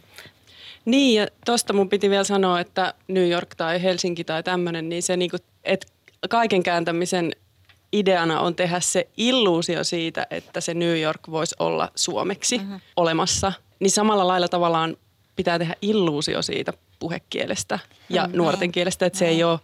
Niin, 0.85 1.21
ja 1.21 1.27
tuosta 1.45 1.73
mun 1.73 1.89
piti 1.89 2.09
vielä 2.09 2.23
sanoa, 2.23 2.59
että 2.59 2.93
New 3.07 3.29
York 3.29 3.55
tai 3.55 3.83
Helsinki 3.83 4.23
tai 4.23 4.43
tämmöinen, 4.43 4.89
niin 4.89 5.03
se 5.03 5.17
niin 5.17 5.29
kuin, 5.29 5.41
että 5.63 5.87
kaiken 6.29 6.63
kääntämisen 6.63 7.31
ideana 7.93 8.39
on 8.39 8.55
tehdä 8.55 8.79
se 8.79 9.07
illuusio 9.17 9.83
siitä, 9.83 10.27
että 10.31 10.61
se 10.61 10.73
New 10.73 10.99
York 10.99 11.19
voisi 11.31 11.55
olla 11.59 11.91
suomeksi 11.95 12.57
mm-hmm. 12.57 12.79
olemassa. 12.95 13.53
Niin 13.79 13.91
samalla 13.91 14.27
lailla 14.27 14.47
tavallaan 14.47 14.97
pitää 15.35 15.59
tehdä 15.59 15.75
illuusio 15.81 16.41
siitä 16.41 16.73
puhekielestä 16.99 17.79
ja 18.09 18.27
mm, 18.27 18.37
nuorten 18.37 18.71
kielestä, 18.71 19.05
että 19.05 19.19
se 19.19 19.27
ei, 19.27 19.43
ole, 19.43 19.59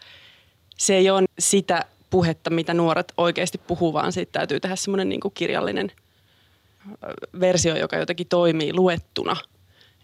se 0.78 0.96
ei 0.96 1.10
ole 1.10 1.24
sitä 1.40 1.86
puhetta, 2.10 2.50
mitä 2.50 2.74
nuoret 2.74 3.14
oikeasti 3.18 3.58
puhuu, 3.58 3.94
vaan 3.94 4.12
siitä 4.12 4.32
täytyy 4.32 4.60
tehdä 4.60 4.76
semmoinen 4.76 5.10
niin 5.10 5.22
kuin 5.22 5.34
kirjallinen 5.34 5.92
versio, 7.40 7.76
joka 7.76 7.98
jotenkin 7.98 8.28
toimii 8.28 8.74
luettuna. 8.74 9.36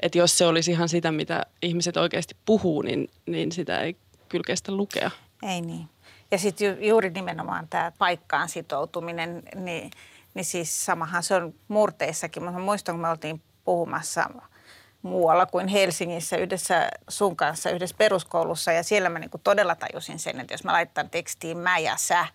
Että 0.02 0.18
jos 0.18 0.38
se 0.38 0.48
olisi 0.48 0.72
ihan 0.72 0.90
sitä, 0.90 1.12
mitä 1.12 1.46
ihmiset 1.62 1.98
oikeasti 1.98 2.36
puhuu, 2.46 2.82
niin, 2.82 3.10
niin 3.26 3.52
sitä 3.52 3.80
ei 3.80 3.96
kyllä 4.30 4.44
kestä 4.48 4.72
lukea. 4.72 5.12
Ei 5.44 5.62
niin. 5.62 5.90
Ja 6.32 6.38
sitten 6.38 6.68
ju, 6.68 6.88
juuri 6.88 7.10
nimenomaan 7.10 7.68
tämä 7.70 7.92
paikkaan 7.98 8.50
sitoutuminen, 8.50 9.44
niin, 9.56 9.92
niin 10.34 10.46
siis 10.46 10.86
samahan 10.86 11.24
se 11.24 11.36
on 11.36 11.54
murteissakin. 11.68 12.44
Mä 12.44 12.52
muistan, 12.52 12.96
kun 12.96 13.02
me 13.02 13.10
oltiin 13.10 13.42
puhumassa– 13.66 14.30
muualla 15.02 15.46
kuin 15.46 15.68
Helsingissä 15.68 16.38
yhdessä 16.38 16.90
sun 17.10 17.36
kanssa 17.36 17.70
yhdessä 17.70 17.96
peruskoulussa 17.98 18.72
ja 18.72 18.84
siellä 18.84 19.10
mä 19.10 19.20
niin 19.20 19.30
kuin 19.30 19.42
todella 19.44 19.76
tajusin 19.76 20.20
sen, 20.20 20.40
että 20.40 20.54
jos 20.54 20.64
mä 20.64 20.74
laitan 20.74 21.10
tekstiin 21.10 21.58
mä 21.58 21.78
ja 21.78 21.98
sä, 21.98 22.28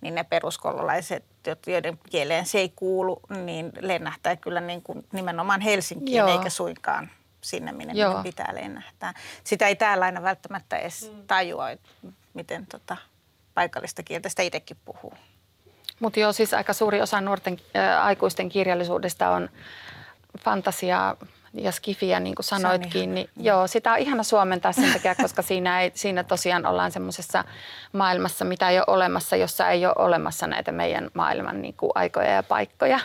niin 0.00 0.14
ne 0.14 0.24
peruskoululaiset, 0.24 1.24
joiden 1.66 1.98
kieleen 2.10 2.46
se 2.46 2.58
ei 2.58 2.72
kuulu, 2.76 3.20
niin 3.44 3.72
lennähtää 3.80 4.36
kyllä 4.36 4.60
niin 4.60 4.82
kuin 4.82 5.06
nimenomaan 5.12 5.60
Helsinkiin 5.60 6.18
Joo. 6.18 6.28
eikä 6.28 6.50
suinkaan 6.50 7.10
sinne, 7.40 7.72
minne, 7.72 7.94
minne 7.94 8.22
pitää 8.22 8.54
lennähtää. 8.54 9.14
Sitä 9.44 9.66
ei 9.66 9.76
täällä 9.76 10.04
aina 10.04 10.22
välttämättä 10.22 10.76
edes 10.76 11.12
mm. 11.12 11.26
tajua, 11.26 11.66
miten 12.34 12.66
tota 12.66 12.96
paikallista 13.54 14.02
kieltä 14.02 14.28
sitä 14.28 14.42
itsekin 14.42 14.76
puhuu. 14.84 15.14
Mutta 16.00 16.20
joo, 16.20 16.32
siis 16.32 16.54
aika 16.54 16.72
suuri 16.72 17.02
osa 17.02 17.20
nuorten 17.20 17.56
äh, 17.76 18.06
aikuisten 18.06 18.48
kirjallisuudesta 18.48 19.30
on 19.30 19.48
fantasiaa 20.38 21.16
ja 21.56 21.72
skifiä, 21.72 22.20
niin 22.20 22.34
kuin 22.34 22.44
sanoitkin, 22.44 23.14
niin 23.14 23.30
joo, 23.40 23.66
sitä 23.66 23.92
on 23.92 23.98
ihana 23.98 24.22
suomentaa 24.22 24.72
sen 24.72 24.92
takia, 24.92 25.14
koska 25.22 25.42
siinä, 25.42 25.80
ei, 25.80 25.92
siinä 25.94 26.24
tosiaan 26.24 26.66
ollaan 26.66 26.92
semmoisessa 26.92 27.44
maailmassa, 27.92 28.44
mitä 28.44 28.70
ei 28.70 28.78
ole 28.78 28.84
olemassa, 28.86 29.36
jossa 29.36 29.68
ei 29.68 29.86
ole 29.86 29.94
olemassa 29.98 30.46
näitä 30.46 30.72
meidän 30.72 31.10
maailman 31.14 31.62
niin 31.62 31.74
kuin 31.74 31.92
aikoja 31.94 32.30
ja 32.30 32.42
paikkoja, 32.42 33.00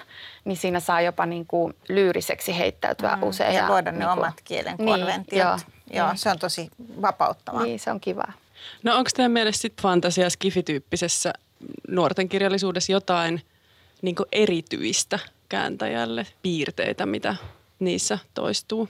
niin 0.45 0.57
siinä 0.57 0.79
saa 0.79 1.01
jopa 1.01 1.25
niin 1.25 1.45
kuin 1.45 1.73
lyyriseksi 1.89 2.57
heittäytyä 2.57 3.15
mm, 3.15 3.23
usein. 3.23 3.55
Ja, 3.55 3.67
voida 3.67 3.91
ne 3.91 3.97
niin 3.97 4.09
kuin, 4.09 4.19
omat 4.19 4.41
kielen 4.43 4.77
konventiot. 4.77 5.31
Niin, 5.31 5.39
joo, 5.39 5.57
joo, 5.93 6.09
se 6.15 6.29
on 6.29 6.39
tosi 6.39 6.69
vapauttavaa. 7.01 7.63
Niin, 7.63 7.79
se 7.79 7.91
on 7.91 7.99
kiva. 7.99 8.23
No 8.83 8.97
onko 8.97 9.09
teidän 9.15 9.31
mielestä 9.31 9.61
sit 9.61 9.81
fantasia 9.81 10.29
skifityyppisessä 10.29 11.33
nuorten 11.87 12.29
kirjallisuudessa 12.29 12.91
jotain 12.91 13.41
niin 14.01 14.15
erityistä 14.31 15.19
kääntäjälle, 15.49 16.27
piirteitä, 16.41 17.05
mitä 17.05 17.35
niissä 17.81 18.19
toistuu? 18.33 18.89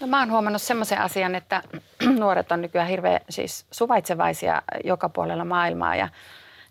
No 0.00 0.06
mä 0.06 0.18
oon 0.18 0.30
huomannut 0.30 0.62
semmoisen 0.62 1.00
asian, 1.00 1.34
että 1.34 1.62
nuoret 2.18 2.52
on 2.52 2.62
nykyään 2.62 2.88
hirveän 2.88 3.20
siis 3.30 3.66
suvaitsevaisia 3.70 4.62
joka 4.84 5.08
puolella 5.08 5.44
maailmaa 5.44 5.96
ja 5.96 6.08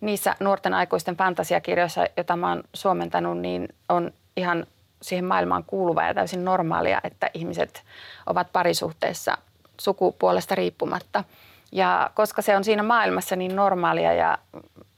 niissä 0.01 0.35
nuorten 0.39 0.73
aikuisten 0.73 1.17
fantasiakirjoissa, 1.17 2.05
joita 2.17 2.35
mä 2.35 2.49
oon 2.49 2.63
suomentanut, 2.73 3.37
niin 3.37 3.69
on 3.89 4.11
ihan 4.37 4.65
siihen 5.01 5.25
maailmaan 5.25 5.63
kuuluva 5.63 6.03
ja 6.03 6.13
täysin 6.13 6.45
normaalia, 6.45 7.01
että 7.03 7.29
ihmiset 7.33 7.83
ovat 8.25 8.51
parisuhteessa 8.53 9.37
sukupuolesta 9.81 10.55
riippumatta. 10.55 11.23
Ja 11.71 12.11
koska 12.13 12.41
se 12.41 12.55
on 12.55 12.63
siinä 12.63 12.83
maailmassa 12.83 13.35
niin 13.35 13.55
normaalia 13.55 14.13
ja 14.13 14.37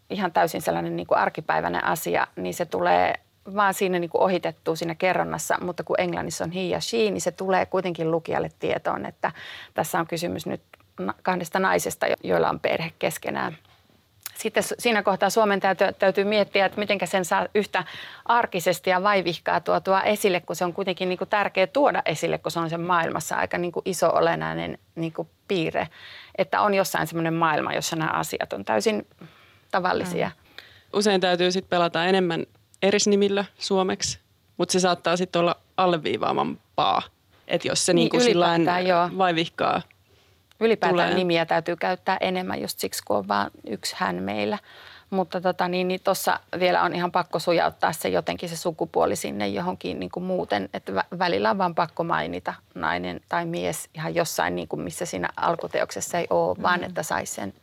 ihan 0.10 0.32
täysin 0.32 0.62
sellainen 0.62 0.96
niin 0.96 1.08
kuin 1.08 1.18
arkipäiväinen 1.18 1.84
asia, 1.84 2.28
niin 2.36 2.54
se 2.54 2.66
tulee 2.66 3.14
vaan 3.56 3.74
siinä 3.74 4.00
niin 4.00 4.10
ohitettu 4.14 4.76
siinä 4.76 4.96
kerronnassa, 4.96 5.58
mutta 5.62 5.84
kun 5.84 6.00
englannissa 6.00 6.44
on 6.44 6.52
he 6.52 6.62
ja 6.62 6.82
she, 6.82 6.98
niin 6.98 7.22
se 7.22 7.32
tulee 7.32 7.66
kuitenkin 7.66 8.12
lukijalle 8.12 8.52
tietoon, 8.60 9.06
että 9.06 9.32
tässä 9.74 10.00
on 10.00 10.08
kysymys 10.08 10.46
nyt 10.46 10.62
kahdesta 11.24 11.60
naisesta, 11.60 12.06
joilla 12.24 12.50
on 12.50 12.60
perhe 12.60 12.92
keskenään. 13.00 13.58
Sitten 14.36 14.64
siinä 14.64 15.04
kohtaa 15.04 15.30
Suomen 15.30 15.60
täytyy, 15.60 15.88
täytyy 16.00 16.24
miettiä, 16.24 16.66
että 16.66 16.80
miten 16.80 17.00
sen 17.04 17.26
saa 17.26 17.48
yhtä 17.56 17.84
arkisesti 18.26 18.90
ja 18.90 19.04
vaivihkaa 19.04 19.60
tuotua 19.60 20.02
esille, 20.02 20.40
kun 20.40 20.56
se 20.56 20.66
on 20.66 20.74
kuitenkin 20.74 21.10
niin 21.10 21.18
kuin 21.18 21.30
tärkeä 21.30 21.68
tuoda 21.68 22.02
esille, 22.06 22.38
kun 22.38 22.52
se 22.52 22.60
on 22.60 22.70
sen 22.70 22.82
maailmassa 22.82 23.36
aika 23.36 23.58
niin 23.58 23.74
iso 23.86 24.10
olennainen 24.10 24.78
niin 24.96 25.14
piirre, 25.48 25.88
että 26.38 26.62
on 26.62 26.74
jossain 26.74 27.08
semmoinen 27.08 27.34
maailma, 27.34 27.74
jossa 27.74 27.96
nämä 27.96 28.12
asiat 28.12 28.54
on 28.54 28.66
täysin 28.66 29.08
tavallisia. 29.72 30.28
Mm. 30.28 30.60
Usein 30.94 31.22
täytyy 31.22 31.52
sitten 31.52 31.70
pelata 31.70 32.06
enemmän 32.06 32.46
erisnimillä 32.84 33.46
suomeksi, 33.58 34.20
mutta 34.58 34.74
se 34.74 34.80
saattaa 34.80 35.18
sitten 35.18 35.40
olla 35.40 35.56
alleviivaavampaa, 35.78 37.02
että 37.48 37.68
jos 37.68 37.86
se 37.86 37.94
niin, 37.94 38.02
niinku 38.02 38.20
sillain 38.20 38.66
vaivihkaa 39.18 39.82
Ylipäätään 40.60 41.10
tulee. 41.10 41.16
nimiä 41.16 41.46
täytyy 41.46 41.76
käyttää 41.76 42.18
enemmän 42.22 42.62
just 42.62 42.80
siksi, 42.80 43.04
kun 43.04 43.18
on 43.18 43.28
vain 43.28 43.52
yksi 43.68 43.96
hän 43.98 44.16
meillä. 44.16 44.58
Mutta 45.10 45.42
tota, 45.42 45.68
niin, 45.68 45.88
niin 45.88 46.00
tuossa 46.04 46.40
vielä 46.60 46.84
on 46.84 46.96
ihan 46.96 47.12
pakko 47.12 47.40
sujauttaa 47.40 47.94
se 47.94 48.10
jotenkin 48.10 48.50
se 48.50 48.58
sukupuoli 48.58 49.16
sinne 49.16 49.48
johonkin 49.48 50.00
niin 50.00 50.12
kuin 50.12 50.24
muuten. 50.24 50.70
Että 50.74 51.04
välillä 51.20 51.50
on 51.50 51.58
vaan 51.58 51.76
pakko 51.76 52.04
mainita 52.04 52.54
nainen 52.76 53.22
tai 53.30 53.46
mies 53.46 53.90
ihan 53.96 54.16
jossain, 54.16 54.56
niin 54.56 54.68
kuin 54.68 54.82
missä 54.82 55.06
siinä 55.06 55.30
alkuteoksessa 55.38 56.18
ei 56.18 56.28
ole, 56.30 56.54
mm-hmm. 56.54 56.64
vaan 56.64 56.84
että 56.84 57.04
saisi 57.04 57.34
sen 57.34 57.54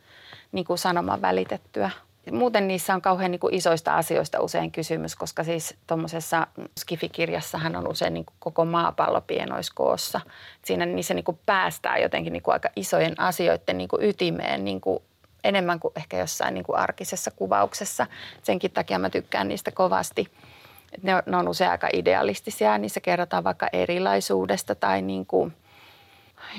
niin 0.51 0.65
kuin 0.65 0.77
sanoman 0.77 1.21
välitettyä. 1.21 1.89
Muuten 2.31 2.67
niissä 2.67 2.93
on 2.93 3.01
kauhean 3.01 3.31
niin 3.31 3.39
kuin 3.39 3.53
isoista 3.53 3.95
asioista 3.95 4.41
usein 4.41 4.71
kysymys, 4.71 5.15
koska 5.15 5.43
siis 5.43 5.75
tuommoisessa 5.87 6.47
Skifikirjassahan 6.79 7.75
on 7.75 7.87
usein 7.87 8.13
niin 8.13 8.25
kuin 8.25 8.35
koko 8.39 8.65
maapallo 8.65 9.21
pienoiskoossa. 9.21 10.21
Siinä 10.65 10.85
niissä 10.85 11.13
niin 11.13 11.23
kuin 11.23 11.39
päästään 11.45 12.01
jotenkin 12.01 12.33
niin 12.33 12.43
kuin 12.43 12.53
aika 12.53 12.69
isojen 12.75 13.19
asioiden 13.19 13.77
niin 13.77 13.87
kuin 13.87 14.03
ytimeen 14.03 14.65
niin 14.65 14.81
kuin 14.81 14.99
enemmän 15.43 15.79
kuin 15.79 15.91
ehkä 15.95 16.17
jossain 16.17 16.53
niin 16.53 16.63
kuin 16.63 16.79
arkisessa 16.79 17.31
kuvauksessa. 17.31 18.07
Senkin 18.43 18.71
takia 18.71 18.99
mä 18.99 19.09
tykkään 19.09 19.47
niistä 19.47 19.71
kovasti. 19.71 20.27
Ne 21.03 21.15
on, 21.15 21.21
ne 21.25 21.37
on 21.37 21.47
usein 21.47 21.71
aika 21.71 21.89
idealistisia. 21.93 22.77
Niissä 22.77 22.99
kerrotaan 22.99 23.43
vaikka 23.43 23.67
erilaisuudesta 23.73 24.75
tai 24.75 25.01
niin 25.01 25.25
kuin 25.25 25.53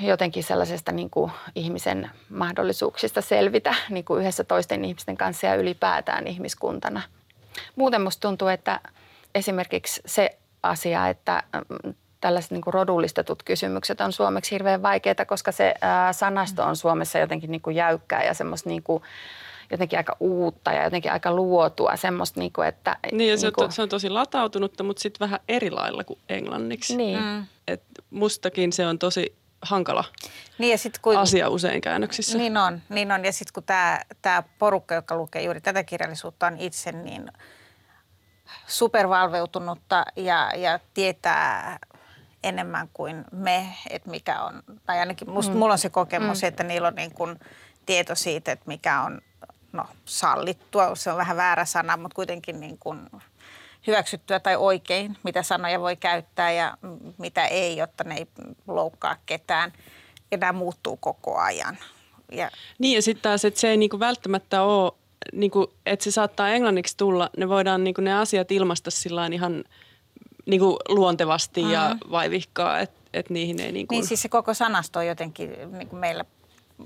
jotenkin 0.01 0.43
sellaisesta 0.43 0.91
niin 0.91 1.09
kuin 1.09 1.31
ihmisen 1.55 2.09
mahdollisuuksista 2.29 3.21
selvitä 3.21 3.75
niin 3.89 4.05
kuin 4.05 4.21
yhdessä 4.21 4.43
toisten 4.43 4.85
ihmisten 4.85 5.17
kanssa 5.17 5.47
ja 5.47 5.55
ylipäätään 5.55 6.27
ihmiskuntana. 6.27 7.01
Muuten 7.75 8.01
musta 8.01 8.27
tuntuu, 8.27 8.47
että 8.47 8.79
esimerkiksi 9.35 10.01
se 10.05 10.37
asia, 10.63 11.09
että 11.09 11.43
mm, 11.53 11.93
tällaiset 12.21 12.51
niin 12.51 12.61
kuin 12.61 12.73
rodullistetut 12.73 13.43
kysymykset 13.43 14.01
on 14.01 14.13
suomeksi 14.13 14.51
hirveän 14.51 14.81
vaikeita, 14.81 15.25
koska 15.25 15.51
se 15.51 15.73
ää, 15.81 16.13
sanasto 16.13 16.63
on 16.63 16.75
Suomessa 16.75 17.19
jotenkin 17.19 17.51
niin 17.51 17.61
kuin 17.61 17.75
jäykkää 17.75 18.23
ja 18.23 18.33
semmoista 18.33 18.69
niin 18.69 18.83
kuin, 18.83 19.03
jotenkin 19.71 19.99
aika 19.99 20.17
uutta 20.19 20.71
ja 20.71 20.83
jotenkin 20.83 21.11
aika 21.11 21.31
luotua. 21.31 21.95
Semmoista, 21.95 22.39
niin 22.39 22.53
kuin, 22.53 22.67
että, 22.67 22.97
niin 23.11 23.29
ja 23.29 23.37
se, 23.37 23.47
niin 23.47 23.53
kuin, 23.53 23.63
on, 23.63 23.69
to, 23.69 23.75
se 23.75 23.81
on 23.81 23.89
tosi 23.89 24.09
latautunutta, 24.09 24.83
mutta 24.83 25.01
sitten 25.01 25.19
vähän 25.19 25.39
eri 25.47 25.71
lailla 25.71 26.03
kuin 26.03 26.19
englanniksi. 26.29 26.97
Niin. 26.97 27.19
Mm. 27.19 27.45
Et 27.67 27.83
mustakin 28.09 28.73
se 28.73 28.87
on 28.87 28.99
tosi 28.99 29.35
hankala 29.63 30.03
niin 30.57 30.71
ja 30.71 30.77
sit 30.77 30.99
kun, 30.99 31.17
asia 31.17 31.49
usein 31.49 31.81
käännöksissä. 31.81 32.37
Niin 32.37 32.57
on, 32.57 32.81
niin 32.89 33.11
on. 33.11 33.25
ja 33.25 33.33
sitten 33.33 33.53
kun 33.53 33.63
tämä 34.21 34.43
porukka, 34.59 34.95
joka 34.95 35.15
lukee 35.15 35.41
juuri 35.41 35.61
tätä 35.61 35.83
kirjallisuutta, 35.83 36.47
on 36.47 36.57
itse 36.57 36.91
niin 36.91 37.31
supervalveutunutta 38.67 40.05
ja, 40.15 40.51
ja 40.55 40.79
tietää 40.93 41.79
enemmän 42.43 42.89
kuin 42.93 43.25
me, 43.31 43.67
että 43.89 44.09
mikä 44.09 44.41
on, 44.41 44.63
tai 44.85 44.99
ainakin 44.99 45.29
musta, 45.29 45.51
mm. 45.53 45.57
mulla 45.57 45.73
on 45.73 45.79
se 45.79 45.89
kokemus, 45.89 46.41
mm. 46.41 46.47
että 46.47 46.63
niillä 46.63 46.87
on 46.87 46.95
niin 46.95 47.13
kuin 47.13 47.39
tieto 47.85 48.15
siitä, 48.15 48.51
että 48.51 48.67
mikä 48.67 49.01
on 49.01 49.21
no, 49.71 49.85
sallittua, 50.05 50.95
se 50.95 51.11
on 51.11 51.17
vähän 51.17 51.37
väärä 51.37 51.65
sana, 51.65 51.97
mutta 51.97 52.15
kuitenkin 52.15 52.59
niin 52.59 52.77
kuin 52.77 53.09
hyväksyttyä 53.87 54.39
tai 54.39 54.55
oikein, 54.55 55.17
mitä 55.23 55.43
sanoja 55.43 55.79
voi 55.79 55.95
käyttää 55.95 56.51
ja 56.51 56.77
mitä 57.17 57.45
ei, 57.45 57.77
jotta 57.77 58.03
ne 58.03 58.15
ei 58.15 58.27
loukkaa 58.67 59.15
ketään. 59.25 59.73
Ja 60.31 60.37
nämä 60.37 60.53
muuttuu 60.53 60.97
koko 60.97 61.37
ajan. 61.37 61.77
Ja, 62.31 62.51
niin 62.79 62.95
ja 62.95 63.01
sitten 63.01 63.23
taas, 63.23 63.45
että 63.45 63.59
se 63.59 63.69
ei 63.69 63.77
niinku 63.77 63.99
välttämättä 63.99 64.63
ole, 64.63 64.91
niinku, 65.33 65.73
että 65.85 66.03
se 66.03 66.11
saattaa 66.11 66.49
englanniksi 66.49 66.97
tulla, 66.97 67.29
ne 67.37 67.49
voidaan 67.49 67.83
niinku 67.83 68.01
ne 68.01 68.13
asiat 68.13 68.51
ilmaista 68.51 68.91
sillä 68.91 69.29
ihan 69.33 69.63
niinku 70.45 70.79
luontevasti 70.89 71.63
mm. 71.63 71.71
ja 71.71 71.95
vaivihkaa, 72.11 72.79
että 72.79 73.03
et 73.13 73.29
niihin 73.29 73.59
ei... 73.59 73.71
Niinku... 73.71 73.95
Niin 73.95 74.07
siis 74.07 74.21
se 74.21 74.29
koko 74.29 74.53
sanasto 74.53 74.99
on 74.99 75.07
jotenkin 75.07 75.55
niinku 75.71 75.95
meillä 75.95 76.25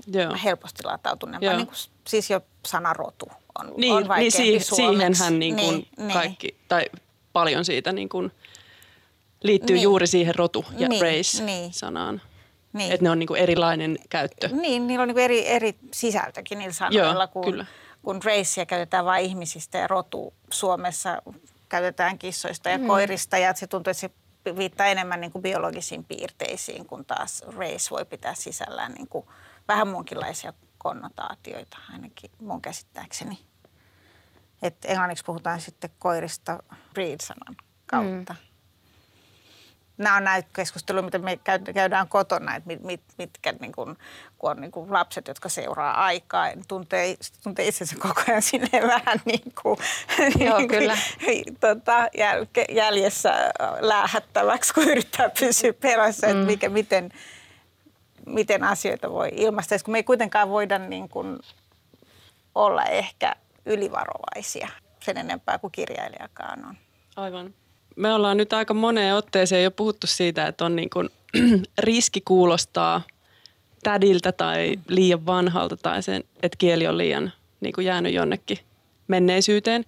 Joo. 0.06 0.36
helposti 0.44 0.84
latautuneempaa, 0.84 1.56
niin 1.56 1.66
kuin, 1.66 1.76
siis 2.06 2.30
jo 2.30 2.40
sanarotu 2.66 3.28
on, 3.58 3.72
niin, 3.76 3.92
on 3.92 4.04
niin 4.18 4.32
si- 4.32 4.60
siihenhän 4.60 5.38
niin 5.38 5.56
kuin 5.56 5.88
niin, 5.98 6.12
kaikki, 6.12 6.46
niin. 6.46 6.60
tai 6.68 6.86
paljon 7.32 7.64
siitä 7.64 7.92
niin 7.92 8.08
kuin 8.08 8.32
liittyy 9.42 9.76
niin. 9.76 9.82
juuri 9.82 10.06
siihen 10.06 10.34
rotu 10.34 10.64
ja 10.76 10.88
niin, 10.88 11.02
race-sanaan. 11.02 12.22
Niin. 12.72 12.92
Että 12.92 13.04
ne 13.04 13.10
on 13.10 13.18
niin 13.18 13.26
kuin 13.26 13.40
erilainen 13.40 13.98
käyttö. 14.10 14.48
Niin, 14.52 14.86
niillä 14.86 15.02
on 15.02 15.08
niin 15.08 15.14
kuin 15.14 15.24
eri, 15.24 15.48
eri 15.48 15.74
sisältökin 15.92 16.58
niillä 16.58 16.72
sanoilla, 16.72 17.22
Joo, 17.24 17.28
kun, 17.28 17.44
kyllä. 17.44 17.66
kun 18.02 18.20
raceä 18.24 18.66
käytetään 18.66 19.04
vain 19.04 19.24
ihmisistä 19.24 19.78
ja 19.78 19.86
rotu 19.86 20.34
Suomessa 20.50 21.22
käytetään 21.68 22.18
kissoista 22.18 22.70
ja 22.70 22.78
mm. 22.78 22.86
koirista. 22.86 23.38
Ja 23.38 23.54
se 23.54 23.66
tuntuu, 23.66 23.90
että 23.90 24.00
se 24.00 24.10
viittaa 24.56 24.86
enemmän 24.86 25.20
niin 25.20 25.32
kuin 25.32 25.42
biologisiin 25.42 26.04
piirteisiin, 26.04 26.86
kun 26.86 27.04
taas 27.04 27.42
race 27.56 27.90
voi 27.90 28.04
pitää 28.04 28.34
sisällään 28.34 28.92
niin 28.92 29.08
kuin 29.08 29.26
vähän 29.68 29.88
muunkinlaisia 29.88 30.52
konnotaatioita, 30.78 31.78
ainakin 31.92 32.30
mun 32.40 32.62
käsittääkseni. 32.62 33.38
Et 34.62 34.76
englanniksi 34.84 35.24
puhutaan 35.24 35.60
sitten 35.60 35.90
koirista 35.98 36.62
breed-sanan 36.94 37.56
kautta. 37.86 38.32
Mm. 38.32 38.38
nämä 39.98 40.16
on 40.16 40.24
näitä 40.24 40.48
keskusteluja, 40.52 41.02
mitä 41.02 41.18
me 41.18 41.38
käydään 41.74 42.08
kotona, 42.08 42.54
että 42.56 42.66
mit, 42.66 42.82
mit, 42.82 43.00
mitkä 43.18 43.52
niin 43.60 43.72
kuin, 43.72 43.96
kun 44.38 44.50
on 44.50 44.60
niin 44.60 44.70
kuin 44.70 44.92
lapset, 44.92 45.28
jotka 45.28 45.48
seuraa 45.48 46.04
aikaa, 46.04 46.46
niin 46.46 46.64
tuntee, 46.68 47.16
tuntee 47.42 47.68
itsensä 47.68 47.96
koko 47.98 48.22
ajan 48.28 48.42
silleen 48.42 48.86
vähän 48.86 49.20
niin 49.24 49.52
kuin, 49.62 49.78
Joo, 50.46 50.58
niin 50.58 50.68
kyllä. 50.68 50.98
tota, 51.60 52.08
jäl, 52.18 52.46
jäljessä 52.68 53.52
lähettäväksi, 53.80 54.74
kun 54.74 54.88
yrittää 54.88 55.30
pysyä 55.40 55.72
perässä, 55.72 56.26
mm. 56.26 56.32
että 56.32 56.46
mikä, 56.46 56.68
miten, 56.68 57.12
miten 58.28 58.64
asioita 58.64 59.10
voi 59.10 59.28
ilmaista. 59.32 59.76
Kun 59.84 59.92
me 59.92 59.98
ei 59.98 60.04
kuitenkaan 60.04 60.48
voida 60.48 60.78
niin 60.78 61.08
kuin 61.08 61.38
olla 62.54 62.84
ehkä 62.84 63.36
ylivarovaisia 63.66 64.68
sen 65.00 65.16
enempää 65.16 65.58
kuin 65.58 65.72
kirjailijakaan 65.72 66.64
on. 66.64 66.74
Aivan. 67.16 67.54
Me 67.96 68.14
ollaan 68.14 68.36
nyt 68.36 68.52
aika 68.52 68.74
moneen 68.74 69.14
otteeseen 69.14 69.64
jo 69.64 69.70
puhuttu 69.70 70.06
siitä, 70.06 70.46
että 70.46 70.64
on 70.64 70.76
niin 70.76 70.90
kuin 70.90 71.08
riski 71.78 72.20
kuulostaa 72.20 73.02
tädiltä 73.82 74.32
tai 74.32 74.74
liian 74.88 75.26
vanhalta 75.26 75.76
tai 75.76 76.02
sen, 76.02 76.24
että 76.42 76.56
kieli 76.58 76.86
on 76.86 76.98
liian 76.98 77.32
niin 77.60 77.72
kuin 77.72 77.84
jäänyt 77.84 78.12
jonnekin 78.12 78.58
menneisyyteen. 79.08 79.84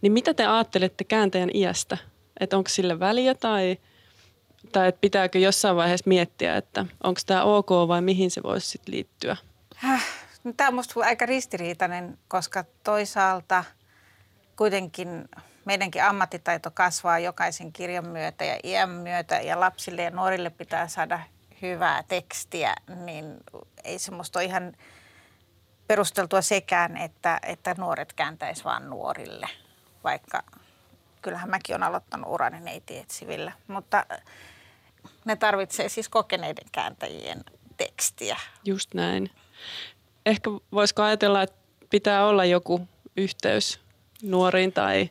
Niin 0.00 0.12
mitä 0.12 0.34
te 0.34 0.46
ajattelette 0.46 1.04
kääntäjän 1.04 1.50
iästä? 1.54 1.98
Että 2.40 2.56
onko 2.56 2.68
sille 2.68 3.00
väliä 3.00 3.34
tai, 3.34 3.78
tai 4.72 4.88
että 4.88 5.00
pitääkö 5.00 5.38
jossain 5.38 5.76
vaiheessa 5.76 6.08
miettiä, 6.08 6.56
että 6.56 6.86
onko 7.02 7.20
tämä 7.26 7.42
ok 7.42 7.70
vai 7.88 8.02
mihin 8.02 8.30
se 8.30 8.42
voisi 8.42 8.68
sitten 8.68 8.94
liittyä? 8.94 9.36
No 10.44 10.52
tämä 10.56 10.68
on 10.68 10.74
minusta 10.74 11.00
aika 11.04 11.26
ristiriitainen, 11.26 12.18
koska 12.28 12.64
toisaalta 12.84 13.64
kuitenkin 14.56 15.28
meidänkin 15.64 16.04
ammattitaito 16.04 16.70
kasvaa 16.70 17.18
jokaisen 17.18 17.72
kirjan 17.72 18.06
myötä 18.06 18.44
ja 18.44 18.58
iän 18.64 18.90
myötä 18.90 19.40
ja 19.40 19.60
lapsille 19.60 20.02
ja 20.02 20.10
nuorille 20.10 20.50
pitää 20.50 20.88
saada 20.88 21.20
hyvää 21.62 22.02
tekstiä, 22.02 22.74
niin 23.04 23.36
ei 23.84 23.98
semmoista 23.98 24.38
ole 24.38 24.44
ihan 24.44 24.72
perusteltua 25.86 26.42
sekään, 26.42 26.96
että, 26.96 27.40
että 27.42 27.74
nuoret 27.78 28.12
kääntäisi 28.12 28.64
vaan 28.64 28.90
nuorille, 28.90 29.48
vaikka 30.04 30.42
kyllähän 31.22 31.50
mäkin 31.50 31.76
olen 31.76 31.88
aloittanut 31.88 32.30
urani 32.32 32.60
neitietsivillä, 32.60 33.52
mutta 33.68 34.06
ne 35.24 35.36
tarvitsee 35.36 35.88
siis 35.88 36.08
kokeneiden 36.08 36.68
kääntäjien 36.72 37.44
tekstiä. 37.76 38.36
Just 38.64 38.94
näin. 38.94 39.30
Ehkä 40.26 40.50
voisiko 40.72 41.02
ajatella, 41.02 41.42
että 41.42 41.56
pitää 41.90 42.26
olla 42.26 42.44
joku 42.44 42.88
yhteys 43.16 43.80
nuoriin 44.22 44.72
tai... 44.72 45.10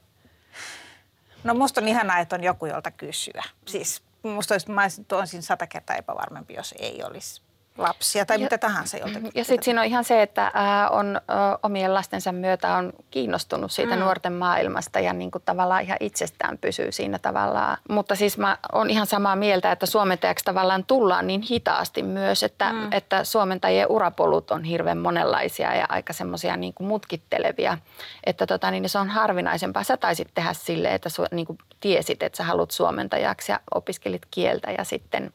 No 1.43 1.53
musta 1.53 1.81
on 1.81 1.87
ihanaa, 1.87 2.19
että 2.19 2.35
on 2.35 2.43
joku, 2.43 2.65
jolta 2.65 2.91
kysyä. 2.91 3.43
Siis 3.67 4.03
musta 4.23 4.53
olisi, 4.53 4.71
mä 4.71 4.87
olisin 5.11 5.43
sata 5.43 5.67
kertaa 5.67 5.95
epävarmempi, 5.95 6.53
jos 6.53 6.75
ei 6.79 7.03
olisi 7.03 7.41
lapsia 7.77 8.25
tai 8.25 8.37
ja, 8.37 8.43
mitä 8.43 8.57
tahansa 8.57 8.97
joltakin. 8.97 9.31
Ja 9.35 9.45
sitten 9.45 9.63
siinä 9.63 9.81
on 9.81 9.87
ihan 9.87 10.03
se, 10.03 10.21
että 10.21 10.51
ää, 10.53 10.89
on 10.89 11.15
ä, 11.15 11.21
omien 11.63 11.93
lastensa 11.93 12.31
myötä 12.31 12.75
on 12.75 12.93
kiinnostunut 13.11 13.71
siitä 13.71 13.95
mm. 13.95 13.99
nuorten 13.99 14.33
maailmasta 14.33 14.99
ja 14.99 15.13
niin 15.13 15.31
kuin 15.31 15.41
tavallaan 15.45 15.83
ihan 15.83 15.97
itsestään 15.99 16.57
pysyy 16.57 16.91
siinä 16.91 17.19
tavallaan. 17.19 17.77
Mutta 17.89 18.15
siis 18.15 18.37
mä 18.37 18.57
oon 18.73 18.89
ihan 18.89 19.07
samaa 19.07 19.35
mieltä, 19.35 19.71
että 19.71 19.85
suomentajaksi 19.85 20.45
tavallaan 20.45 20.83
tullaan 20.85 21.27
niin 21.27 21.41
hitaasti 21.41 22.03
myös, 22.03 22.43
että, 22.43 22.73
mm. 22.73 22.91
että 22.91 23.23
suomentajien 23.23 23.91
urapolut 23.91 24.51
on 24.51 24.63
hirveän 24.63 24.97
monenlaisia 24.97 25.75
ja 25.75 25.85
aika 25.89 26.13
semmoisia 26.13 26.57
niin 26.57 26.73
kuin 26.73 26.87
mutkittelevia. 26.87 27.77
Että 28.23 28.47
tota, 28.47 28.71
niin 28.71 28.89
se 28.89 28.99
on 28.99 29.09
harvinaisempaa. 29.09 29.83
Sä 29.83 29.97
taisit 29.97 30.27
tehdä 30.33 30.53
silleen, 30.53 30.95
että 30.95 31.09
su, 31.09 31.25
niin 31.31 31.45
kuin 31.45 31.57
tiesit, 31.79 32.23
että 32.23 32.37
sä 32.37 32.43
haluat 32.43 32.71
suomentajaksi 32.71 33.51
ja 33.51 33.59
opiskelit 33.75 34.21
kieltä 34.31 34.71
ja 34.71 34.83
sitten... 34.83 35.33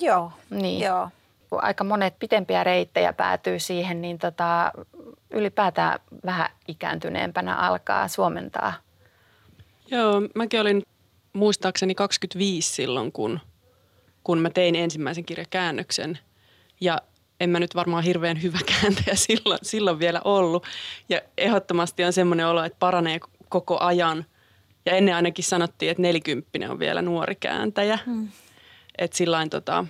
Joo, 0.00 0.32
niin. 0.50 0.80
joo 0.80 1.08
kun 1.52 1.64
aika 1.64 1.84
monet 1.84 2.18
pitempiä 2.18 2.64
reittejä 2.64 3.12
päätyy 3.12 3.58
siihen, 3.58 4.02
niin 4.02 4.18
tota, 4.18 4.72
ylipäätään 5.30 6.00
vähän 6.24 6.48
ikääntyneempänä 6.68 7.56
alkaa 7.56 8.08
suomentaa. 8.08 8.74
Joo, 9.90 10.22
mäkin 10.34 10.60
olin 10.60 10.82
muistaakseni 11.32 11.94
25 11.94 12.74
silloin, 12.74 13.12
kun, 13.12 13.40
kun 14.24 14.38
mä 14.38 14.50
tein 14.50 14.74
ensimmäisen 14.74 15.24
kirjakäännöksen. 15.24 16.18
Ja 16.80 16.98
en 17.40 17.50
mä 17.50 17.60
nyt 17.60 17.74
varmaan 17.74 18.04
hirveän 18.04 18.42
hyvä 18.42 18.58
kääntäjä 18.80 19.14
silloin, 19.14 19.58
silloin 19.62 19.98
vielä 19.98 20.20
ollut. 20.24 20.66
Ja 21.08 21.20
ehdottomasti 21.38 22.04
on 22.04 22.12
semmoinen 22.12 22.46
olo, 22.46 22.64
että 22.64 22.78
paranee 22.78 23.20
koko 23.48 23.78
ajan. 23.80 24.24
Ja 24.86 24.92
ennen 24.92 25.14
ainakin 25.14 25.44
sanottiin, 25.44 25.90
että 25.90 26.02
nelikymppinen 26.02 26.70
on 26.70 26.78
vielä 26.78 27.02
nuori 27.02 27.34
kääntäjä. 27.34 27.98
Hmm. 28.06 28.28
Että 28.98 29.16
sillain 29.16 29.50
tota, 29.50 29.84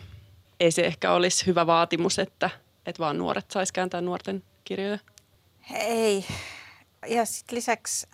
ei 0.62 0.70
se 0.70 0.82
ehkä 0.82 1.12
olisi 1.12 1.46
hyvä 1.46 1.66
vaatimus, 1.66 2.18
että, 2.18 2.50
että 2.86 3.00
vaan 3.00 3.18
nuoret 3.18 3.50
sais 3.50 3.72
kääntää 3.72 4.00
nuorten 4.00 4.42
kirjoja. 4.64 4.98
Ei. 5.74 6.24
Ja 7.06 7.24
sitten 7.24 7.56
lisäksi 7.56 8.06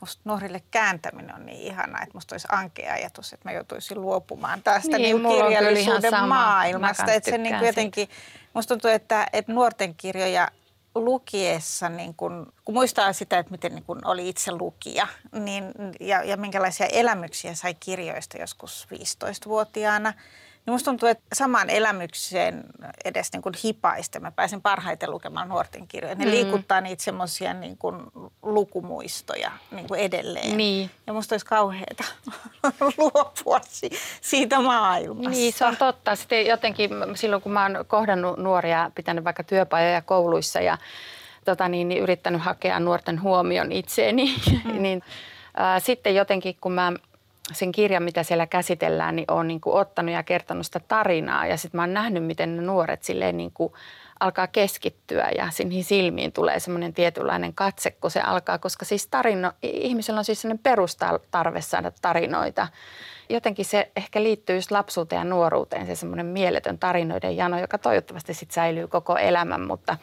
musta 0.00 0.22
nuorille 0.24 0.62
kääntäminen 0.70 1.34
on 1.34 1.46
niin 1.46 1.58
ihana, 1.58 2.02
että 2.02 2.14
musta 2.14 2.34
olisi 2.34 2.48
ankea 2.50 2.92
ajatus, 2.92 3.32
että 3.32 3.48
mä 3.48 3.52
joutuisin 3.52 4.00
luopumaan 4.00 4.62
tästä 4.62 4.98
niin, 4.98 5.22
niin 5.22 5.34
kirjallisuuden 5.34 6.28
maailmasta. 6.28 7.12
Että 7.12 7.30
se 7.30 7.38
niin 7.38 7.56
kuin 7.56 7.66
jotenkin, 7.66 8.08
musta 8.54 8.74
tuntuu, 8.74 8.90
että, 8.90 9.26
että 9.32 9.52
nuorten 9.52 9.94
kirjoja 9.94 10.48
lukiessa, 10.94 11.88
niin 11.88 12.14
kun, 12.14 12.52
kun 12.64 12.74
muistaa 12.74 13.12
sitä, 13.12 13.38
että 13.38 13.52
miten 13.52 13.74
niin 13.74 13.84
kun 13.84 14.00
oli 14.04 14.28
itse 14.28 14.52
lukija 14.52 15.06
niin, 15.32 15.64
ja, 16.00 16.24
ja 16.24 16.36
minkälaisia 16.36 16.86
elämyksiä 16.86 17.54
sai 17.54 17.74
kirjoista 17.74 18.38
joskus 18.38 18.88
15-vuotiaana, 18.94 20.12
niin 20.70 20.74
musta 20.74 20.90
tuntuu, 20.90 21.08
että 21.08 21.24
samaan 21.32 21.70
elämykseen 21.70 22.64
edes 23.04 23.32
niin 23.32 23.42
kuin 23.42 23.54
hipaista 23.64 24.20
mä 24.20 24.30
pääsen 24.30 24.62
parhaiten 24.62 25.10
lukemaan 25.10 25.48
nuorten 25.48 25.88
kirjoja. 25.88 26.14
Ne 26.14 26.24
mm. 26.24 26.30
liikuttaa 26.30 26.80
niitä 26.80 27.02
semmoisia 27.02 27.54
niin 27.54 27.76
kuin 27.76 27.96
lukumuistoja 28.42 29.52
niin 29.70 29.88
kuin 29.88 30.00
edelleen. 30.00 30.56
Niin. 30.56 30.90
Ja 31.06 31.12
musta 31.12 31.34
olisi 31.34 31.46
kauheata 31.46 32.04
luopua 32.98 33.60
siitä 34.20 34.60
maailmasta. 34.60 35.30
Niin, 35.30 35.52
se 35.52 35.64
on 35.64 35.76
totta. 35.76 36.16
Sitten 36.16 36.46
jotenkin 36.46 36.90
silloin, 37.14 37.42
kun 37.42 37.52
mä 37.52 37.62
oon 37.62 37.84
kohdannut 37.86 38.38
nuoria, 38.38 38.90
pitänyt 38.94 39.24
vaikka 39.24 39.44
työpajoja 39.44 40.02
kouluissa 40.02 40.60
ja 40.60 40.78
tota 41.44 41.68
niin, 41.68 41.88
niin 41.88 42.02
yrittänyt 42.02 42.42
hakea 42.42 42.80
nuorten 42.80 43.22
huomion 43.22 43.72
itseeni, 43.72 44.36
mm. 44.64 44.82
niin 44.82 45.02
äh, 45.60 45.82
sitten 45.82 46.14
jotenkin 46.14 46.56
kun 46.60 46.72
mä 46.72 46.92
sen 47.52 47.72
kirjan, 47.72 48.02
mitä 48.02 48.22
siellä 48.22 48.46
käsitellään, 48.46 49.16
niin 49.16 49.30
olen 49.30 49.48
niin 49.48 49.60
kuin 49.60 49.76
ottanut 49.76 50.14
ja 50.14 50.22
kertonut 50.22 50.66
sitä 50.66 50.80
tarinaa. 50.88 51.46
Ja 51.46 51.56
sitten 51.56 51.78
mä 51.78 51.82
oon 51.82 51.94
nähnyt, 51.94 52.24
miten 52.24 52.56
ne 52.56 52.62
nuoret 52.62 53.02
silleen 53.02 53.36
niin 53.36 53.50
kuin 53.54 53.72
alkaa 54.20 54.46
keskittyä 54.46 55.30
ja 55.36 55.48
niihin 55.64 55.84
silmiin 55.84 56.32
tulee 56.32 56.60
semmoinen 56.60 56.94
tietynlainen 56.94 57.54
katse, 57.54 57.90
kun 57.90 58.10
se 58.10 58.20
alkaa, 58.20 58.58
koska 58.58 58.84
siis 58.84 59.06
tarino, 59.06 59.52
ihmisellä 59.62 60.18
on 60.18 60.24
siis 60.24 60.40
sellainen 60.40 60.62
perustarve 60.62 61.60
saada 61.60 61.92
tarinoita. 62.02 62.68
Jotenkin 63.28 63.64
se 63.64 63.90
ehkä 63.96 64.22
liittyy 64.22 64.56
just 64.56 64.70
lapsuuteen 64.70 65.18
ja 65.18 65.24
nuoruuteen, 65.24 65.86
se 65.86 65.94
semmoinen 65.94 66.26
mieletön 66.26 66.78
tarinoiden 66.78 67.36
jano, 67.36 67.60
joka 67.60 67.78
toivottavasti 67.78 68.34
sitten 68.34 68.54
säilyy 68.54 68.88
koko 68.88 69.16
elämän, 69.16 69.60
mutta 69.60 69.96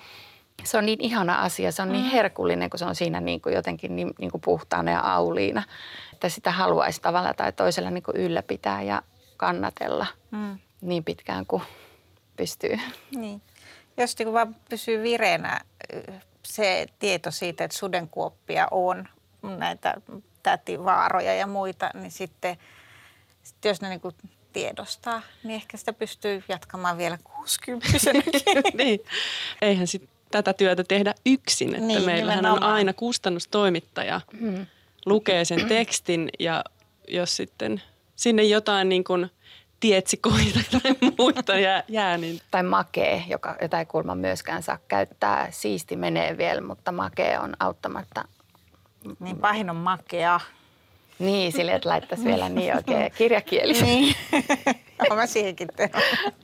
se 0.63 0.78
on 0.78 0.86
niin 0.86 1.02
ihana 1.02 1.41
asia, 1.41 1.72
se 1.72 1.82
on 1.82 1.91
niin 1.91 2.06
mm. 2.06 2.12
herkullinen, 2.12 2.70
kun 2.70 2.80
se 2.80 2.86
on 2.86 2.96
siinä 2.96 3.22
niin 3.22 3.41
kuin 3.41 3.56
jotenkin 3.56 3.96
niin, 3.96 4.13
niin 4.20 4.32
kuin 4.32 4.41
puhtaana 4.41 4.91
ja 4.91 5.00
auliina 5.00 5.63
että 6.17 6.30
sitä 6.30 6.52
haluaisi 6.52 7.02
tavalla 7.02 7.34
tai 7.34 7.54
toisella 7.54 7.91
niin 7.91 8.04
kuin 8.04 8.17
ylläpitää 8.17 8.82
ja 8.82 9.02
kannatella 9.38 10.08
mm. 10.32 10.60
niin 10.82 11.04
pitkään 11.04 11.46
kuin 11.46 11.63
pystyy. 12.36 12.80
Niin. 13.15 13.41
Jos 13.98 14.20
niin 14.20 14.34
vaan 14.34 14.56
pysyy 14.70 15.04
vireenä 15.04 15.62
se 16.43 16.88
tieto 17.00 17.32
siitä, 17.32 17.63
että 17.63 17.78
sudenkuoppia 17.78 18.67
on, 18.72 19.08
näitä 19.41 19.93
tätivaaroja 20.43 21.34
ja 21.34 21.48
muita, 21.48 21.89
niin 21.93 22.12
sitten, 22.12 22.58
sitten 23.43 23.70
jos 23.70 23.82
ne 23.82 23.89
niin 23.89 24.02
kuin 24.02 24.15
tiedostaa, 24.54 25.22
niin 25.43 25.56
ehkä 25.56 25.78
sitä 25.78 25.93
pystyy 25.93 26.43
jatkamaan 26.48 26.98
vielä 26.98 27.17
60 27.24 27.88
niin. 28.74 29.00
Eihän 29.62 29.88
sit 29.88 30.10
tätä 30.32 30.54
työtä 30.54 30.84
tehdä 30.84 31.16
yksin, 31.26 31.70
että 31.70 31.88
niin, 31.88 32.06
meillähän 32.06 32.44
nimenomaan. 32.44 32.70
on 32.70 32.76
aina 32.76 32.94
kustannustoimittaja. 32.94 34.22
Hmm 34.40 34.66
lukee 35.08 35.46
sen 35.46 35.68
tekstin 35.68 36.30
ja 36.40 36.63
jos 37.08 37.36
sitten 37.36 37.82
sinne 38.16 38.44
jotain 38.44 38.90
niin 38.90 39.04
kuin 39.04 39.32
tietsikoita 39.80 40.60
tai 40.72 41.12
muita 41.18 41.60
jää, 41.60 41.84
jää 41.88 42.18
niin... 42.18 42.42
Tai 42.52 42.63
makee, 42.63 43.24
joka, 43.28 43.56
jota 43.62 43.80
ei 43.80 43.86
kulma 43.86 44.16
myöskään 44.16 44.63
saa 44.63 44.80
käyttää. 44.88 45.48
Siisti 45.52 45.96
menee 45.96 46.38
vielä, 46.38 46.62
mutta 46.62 46.92
makee 46.92 47.40
on 47.40 47.54
auttamatta. 47.60 48.26
Niin 49.20 49.38
pahin 49.38 49.70
on 49.70 49.76
makea. 49.76 50.40
Niin, 51.20 51.52
sille, 51.52 51.74
että 51.76 51.90
laittaisi 51.90 52.26
vielä 52.26 52.50
niin 52.60 52.76
oikein 52.76 53.12
kirjakielisen. 53.18 53.88
Niin, 53.88 54.16
mä 55.16 55.28
siihenkin 55.28 55.68
teen. 55.76 55.92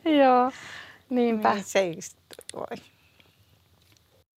Joo, 0.06 0.52
niinpä. 1.10 1.54
Niin, 1.54 1.64
se 1.64 1.80
ei 1.80 1.98
voi. 2.56 2.78